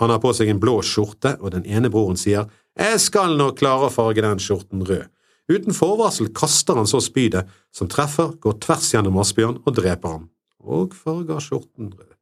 Han 0.00 0.08
har 0.08 0.20
på 0.22 0.30
seg 0.32 0.48
en 0.48 0.60
blå 0.62 0.78
skjorte, 0.86 1.34
og 1.42 1.52
den 1.52 1.66
ene 1.68 1.90
broren 1.92 2.16
sier 2.16 2.48
Jeg 2.78 3.00
skal 3.04 3.34
nok 3.36 3.58
klare 3.60 3.88
å 3.88 3.92
farge 3.92 4.24
den 4.24 4.40
skjorten 4.40 4.84
rød. 4.88 5.10
Uten 5.48 5.76
forvarsel 5.76 6.30
kaster 6.36 6.76
han 6.76 6.88
så 6.88 7.00
spydet, 7.04 7.48
som 7.72 7.88
treffer, 7.88 8.34
går 8.40 8.58
tvers 8.64 8.88
gjennom 8.94 9.18
Asbjørn 9.20 9.58
og 9.64 9.74
dreper 9.76 10.14
ham, 10.14 10.28
og 10.60 10.96
farger 10.96 11.40
skjorten 11.44 11.90
rød. 11.92 12.14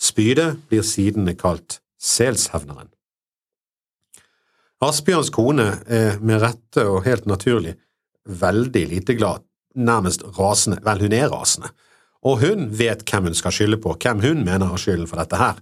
Spydet 0.00 0.56
blir 0.70 0.82
siden 0.86 1.30
kalt 1.38 1.78
Selshevneren. 2.00 2.88
Asbjørns 4.80 5.30
kone 5.34 5.68
er 5.86 6.18
med 6.24 6.40
rette 6.40 6.86
og 6.88 7.04
helt 7.04 7.26
naturlig 7.28 7.76
veldig 8.24 8.86
lite 8.88 9.14
glad, 9.18 9.44
nærmest 9.80 10.22
rasende, 10.38 10.80
vel, 10.84 11.00
hun 11.06 11.14
er 11.16 11.28
rasende, 11.32 11.72
og 12.22 12.40
hun 12.42 12.68
vet 12.78 13.04
hvem 13.08 13.30
hun 13.30 13.36
skal 13.36 13.54
skylde 13.54 13.80
på, 13.80 13.94
hvem 14.02 14.20
hun 14.20 14.44
mener 14.44 14.70
har 14.70 14.80
skylden 14.80 15.08
for 15.08 15.20
dette 15.20 15.38
her. 15.40 15.60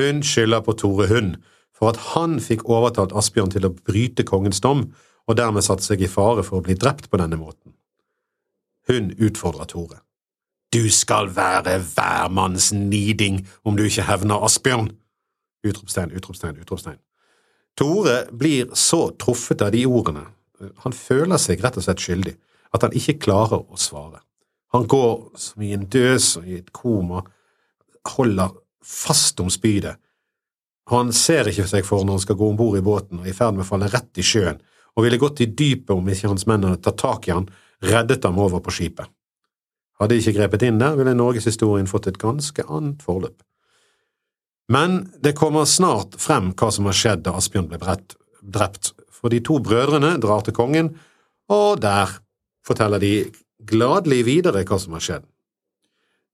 Hun 0.00 0.22
skylder 0.26 0.64
på 0.64 0.74
Tore 0.78 1.06
Hund, 1.08 1.36
for 1.76 1.92
at 1.92 2.00
han 2.12 2.38
fikk 2.42 2.64
overtalt 2.70 3.14
Asbjørn 3.16 3.52
til 3.54 3.66
å 3.66 3.74
bryte 3.74 4.26
kongens 4.26 4.62
dom, 4.64 4.88
og 5.26 5.38
dermed 5.38 5.62
satte 5.62 5.86
seg 5.86 6.02
i 6.02 6.10
fare 6.10 6.42
for 6.46 6.58
å 6.58 6.66
bli 6.66 6.74
drept 6.74 7.08
på 7.10 7.20
denne 7.20 7.38
måten. 7.38 7.76
Hun 8.90 9.12
utfordrer 9.18 9.70
Tore. 9.70 10.02
Du 10.72 10.88
skal 10.90 11.28
være 11.36 11.76
hvermanns 11.92 12.72
niding 12.72 13.42
om 13.62 13.76
du 13.76 13.84
ikke 13.86 14.08
hevner 14.08 14.42
Asbjørn! 14.42 14.90
Utropstegn, 15.62 16.14
utropstegn, 16.18 16.58
utropstegn. 16.58 16.98
Tore 17.78 18.24
blir 18.34 18.72
så 18.76 19.12
truffet 19.20 19.62
av 19.62 19.70
de 19.72 19.84
ordene, 19.86 20.26
han 20.84 20.94
føler 20.94 21.40
seg 21.40 21.62
rett 21.62 21.78
og 21.78 21.86
slett 21.86 22.02
skyldig, 22.02 22.34
at 22.72 22.86
han 22.86 22.94
ikke 22.96 23.20
klarer 23.26 23.62
å 23.62 23.80
svare. 23.80 24.22
Han 24.72 24.86
går 24.88 25.36
som 25.38 25.62
i 25.62 25.74
en 25.76 25.84
døs 25.92 26.36
og 26.40 26.48
i 26.48 26.58
et 26.60 26.72
koma, 26.72 27.20
holder 28.16 28.56
fast 28.82 29.40
om 29.40 29.50
spydet, 29.52 29.98
han 30.90 31.12
ser 31.14 31.48
ikke 31.50 31.68
seg 31.70 31.86
for 31.86 32.02
når 32.02 32.18
han 32.18 32.24
skal 32.24 32.38
gå 32.38 32.48
om 32.50 32.58
bord 32.58 32.78
i 32.78 32.84
båten 32.84 33.20
og 33.20 33.26
er 33.26 33.32
i 33.32 33.36
ferd 33.36 33.56
med 33.56 33.64
å 33.64 33.68
falle 33.68 33.90
rett 33.92 34.18
i 34.18 34.24
sjøen, 34.26 34.58
og 34.92 35.06
ville 35.06 35.20
gått 35.20 35.40
i 35.44 35.48
dypet 35.48 35.94
om 35.94 36.08
ikke 36.10 36.28
hans 36.32 36.44
menn 36.50 36.66
hadde 36.66 36.82
tatt 36.84 36.98
tak 37.00 37.28
i 37.28 37.34
han, 37.36 37.46
reddet 37.82 38.26
ham 38.26 38.40
over 38.42 38.60
på 38.64 38.74
skipet. 38.74 39.08
Hadde 40.00 40.16
de 40.16 40.20
ikke 40.20 40.36
grepet 40.40 40.66
inn 40.66 40.80
der, 40.82 40.98
ville 40.98 41.14
norgeshistorien 41.16 41.88
fått 41.90 42.10
et 42.10 42.20
ganske 42.20 42.66
annet 42.66 43.04
forløp. 43.04 43.38
Men 44.72 44.98
det 45.22 45.36
kommer 45.38 45.68
snart 45.68 46.16
frem 46.20 46.50
hva 46.58 46.70
som 46.74 46.88
har 46.88 46.96
skjedd 46.96 47.24
da 47.26 47.36
Asbjørn 47.38 47.70
ble 47.70 47.80
drept, 47.80 48.92
for 49.12 49.30
de 49.30 49.40
to 49.44 49.60
brødrene 49.62 50.16
drar 50.22 50.42
til 50.44 50.56
kongen, 50.56 50.92
og 51.52 51.80
der 51.82 52.18
forteller 52.66 53.02
de 53.02 53.14
gladelig 53.58 54.22
videre 54.26 54.64
hva 54.66 54.78
som 54.80 54.96
har 54.96 55.04
skjedd. 55.04 55.24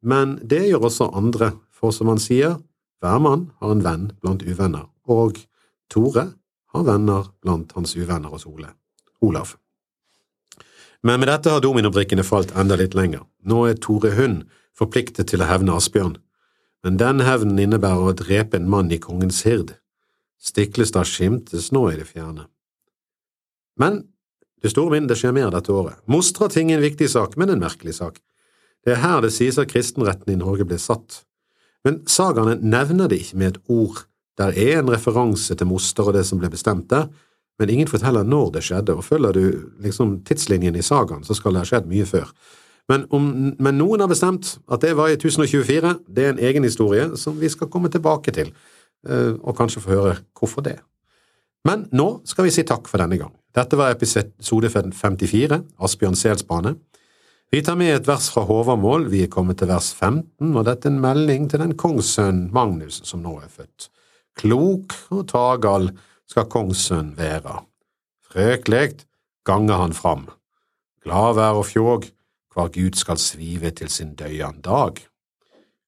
Men 0.01 0.37
det 0.47 0.67
gjør 0.69 0.89
også 0.89 1.11
andre, 1.19 1.53
for 1.75 1.95
som 1.95 2.11
han 2.13 2.21
sier, 2.23 2.59
hver 3.03 3.23
mann 3.23 3.49
har 3.63 3.73
en 3.75 3.85
venn 3.85 4.11
blant 4.23 4.43
uvenner, 4.43 4.89
og 5.07 5.39
Tore 5.91 6.29
har 6.75 6.85
venner 6.85 7.31
blant 7.43 7.73
hans 7.77 7.95
uvenner 7.97 8.31
hos 8.33 8.47
Ole. 8.47 8.73
Olav. 9.25 9.57
Men 11.03 11.21
med 11.21 11.31
dette 11.31 11.51
har 11.51 11.63
dominobrikkene 11.63 12.27
falt 12.27 12.53
enda 12.59 12.77
litt 12.79 12.95
lenger. 12.99 13.23
Nå 13.47 13.65
er 13.71 13.79
Tore 13.79 14.13
Hund 14.19 14.45
forpliktet 14.79 15.31
til 15.31 15.43
å 15.43 15.49
hevne 15.49 15.77
Asbjørn, 15.79 16.17
men 16.85 16.99
den 16.99 17.23
hevnen 17.27 17.59
innebærer 17.59 18.11
å 18.11 18.17
drepe 18.19 18.59
en 18.59 18.69
mann 18.71 18.91
i 18.95 19.01
kongens 19.03 19.43
hird. 19.47 19.75
Stiklestad 20.39 21.09
skimtes 21.11 21.73
nå 21.75 21.89
i 21.91 21.97
det 21.99 22.07
fjerne. 22.11 22.47
Men 23.79 24.05
det 24.63 24.73
store 24.73 25.01
det 25.07 25.17
skjer 25.19 25.35
mer 25.37 25.53
dette 25.55 25.73
året. 25.73 25.99
Mostrating 26.11 26.73
er 26.73 26.79
en 26.79 26.87
viktig 26.87 27.09
sak, 27.11 27.37
men 27.39 27.53
en 27.53 27.63
merkelig 27.63 27.99
sak. 28.01 28.19
Det 28.85 28.95
er 28.95 29.03
her 29.03 29.23
det 29.23 29.33
sies 29.35 29.59
at 29.59 29.71
kristenretten 29.71 30.33
i 30.33 30.39
Norge 30.39 30.67
ble 30.67 30.79
satt. 30.81 31.23
Men 31.87 32.03
sagaene 32.11 32.59
nevner 32.63 33.11
det 33.11 33.23
ikke 33.23 33.39
med 33.39 33.53
et 33.53 33.61
ord. 33.71 34.05
Der 34.39 34.55
er 34.55 34.81
en 34.81 34.91
referanse 34.91 35.55
til 35.55 35.69
Moster 35.71 36.11
og 36.11 36.15
det 36.19 36.25
som 36.27 36.41
ble 36.41 36.51
bestemt 36.51 36.91
der, 36.91 37.09
men 37.59 37.71
ingen 37.75 37.91
forteller 37.91 38.23
når 38.23 38.53
det 38.55 38.63
skjedde, 38.69 38.95
og 38.95 39.05
følger 39.05 39.35
du 39.35 39.45
liksom 39.83 40.21
tidslinjen 40.27 40.79
i 40.79 40.85
sagaen, 40.87 41.25
så 41.27 41.35
skal 41.35 41.57
det 41.57 41.65
ha 41.65 41.69
skjedd 41.69 41.89
mye 41.91 42.07
før. 42.07 42.31
Men, 42.89 43.05
om, 43.13 43.25
men, 43.59 43.77
noen 43.77 44.01
har 44.01 44.09
bestemt 44.09 44.55
at 44.71 44.85
det 44.85 44.95
var 44.97 45.11
i 45.11 45.19
1024. 45.19 45.97
Det 46.07 46.25
er 46.25 46.31
en 46.33 46.45
egen 46.51 46.65
historie 46.65 47.11
som 47.21 47.37
vi 47.41 47.51
skal 47.53 47.69
komme 47.69 47.91
tilbake 47.93 48.33
til, 48.33 48.55
eh, 49.09 49.35
og 49.43 49.57
kanskje 49.59 49.83
få 49.85 49.93
høre 49.97 50.15
hvorfor 50.39 50.65
det. 50.65 50.79
Men 51.67 51.89
nå 51.97 52.09
skal 52.29 52.47
vi 52.47 52.53
si 52.55 52.65
takk 52.67 52.87
for 52.91 53.03
denne 53.03 53.19
gang. 53.21 53.33
Dette 53.57 53.79
var 53.79 53.95
episode 53.95 54.71
54, 54.71 55.59
Asbjørn 55.83 56.17
Selsbane. 56.19 56.77
Vi 57.51 57.63
tar 57.65 57.79
med 57.81 57.95
et 57.95 58.09
vers 58.09 58.29
fra 58.31 58.45
Håvamål, 58.45 59.09
vi 59.09 59.23
er 59.25 59.33
kommet 59.33 59.59
til 59.59 59.71
vers 59.71 59.89
15, 59.97 60.53
og 60.53 60.67
dette 60.69 60.87
er 60.87 60.93
en 60.93 61.01
melding 61.01 61.49
til 61.49 61.63
den 61.65 61.73
kongssønn 61.81 62.51
Magnus 62.53 63.01
som 63.09 63.23
nå 63.25 63.39
er 63.41 63.49
født. 63.49 63.89
Klok 64.39 64.95
og 65.17 65.25
tagal 65.33 65.89
skal 66.29 66.49
kongssønn 66.53 67.15
være. 67.17 67.63
Frøklegt 68.29 69.07
ganger 69.49 69.81
han 69.81 69.97
fram. 69.97 70.27
Glad 71.03 71.39
vær 71.39 71.63
og 71.63 71.67
fjåg, 71.71 72.11
hvar 72.53 72.69
Gud 72.75 73.01
skal 73.01 73.17
svive 73.23 73.73
til 73.73 73.89
sin 73.89 74.13
døyan 74.19 74.61
dag. 74.61 75.01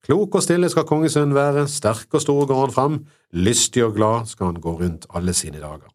Klok 0.07 0.39
og 0.39 0.45
stille 0.45 0.69
skal 0.73 0.87
kongesønnen 0.89 1.37
være, 1.37 1.67
sterk 1.69 2.15
og 2.17 2.23
stor 2.25 2.47
går 2.49 2.61
han 2.63 2.73
fram, 2.73 2.95
lystig 3.37 3.85
og 3.85 3.99
glad 3.99 4.31
skal 4.31 4.53
han 4.53 4.63
gå 4.65 4.73
rundt 4.81 5.05
alle 5.15 5.35
sine 5.37 5.61
dager. 5.61 5.91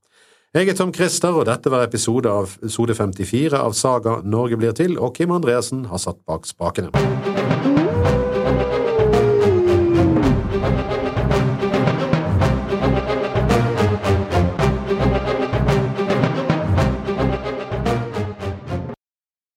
Jeg 0.56 0.70
er 0.70 0.78
Tom 0.78 0.94
Christer, 0.94 1.34
og 1.36 1.50
dette 1.50 1.72
var 1.74 1.84
episode 1.84 2.30
av 2.32 2.54
episode 2.62 2.96
54 2.96 3.58
av 3.58 3.74
Saga 3.76 4.20
Norge 4.24 4.62
blir 4.62 4.78
til, 4.78 4.96
og 5.02 5.18
Kim 5.18 5.34
Andreassen 5.36 5.88
har 5.90 6.00
satt 6.00 6.22
bak 6.30 6.46
spakene. 6.48 6.94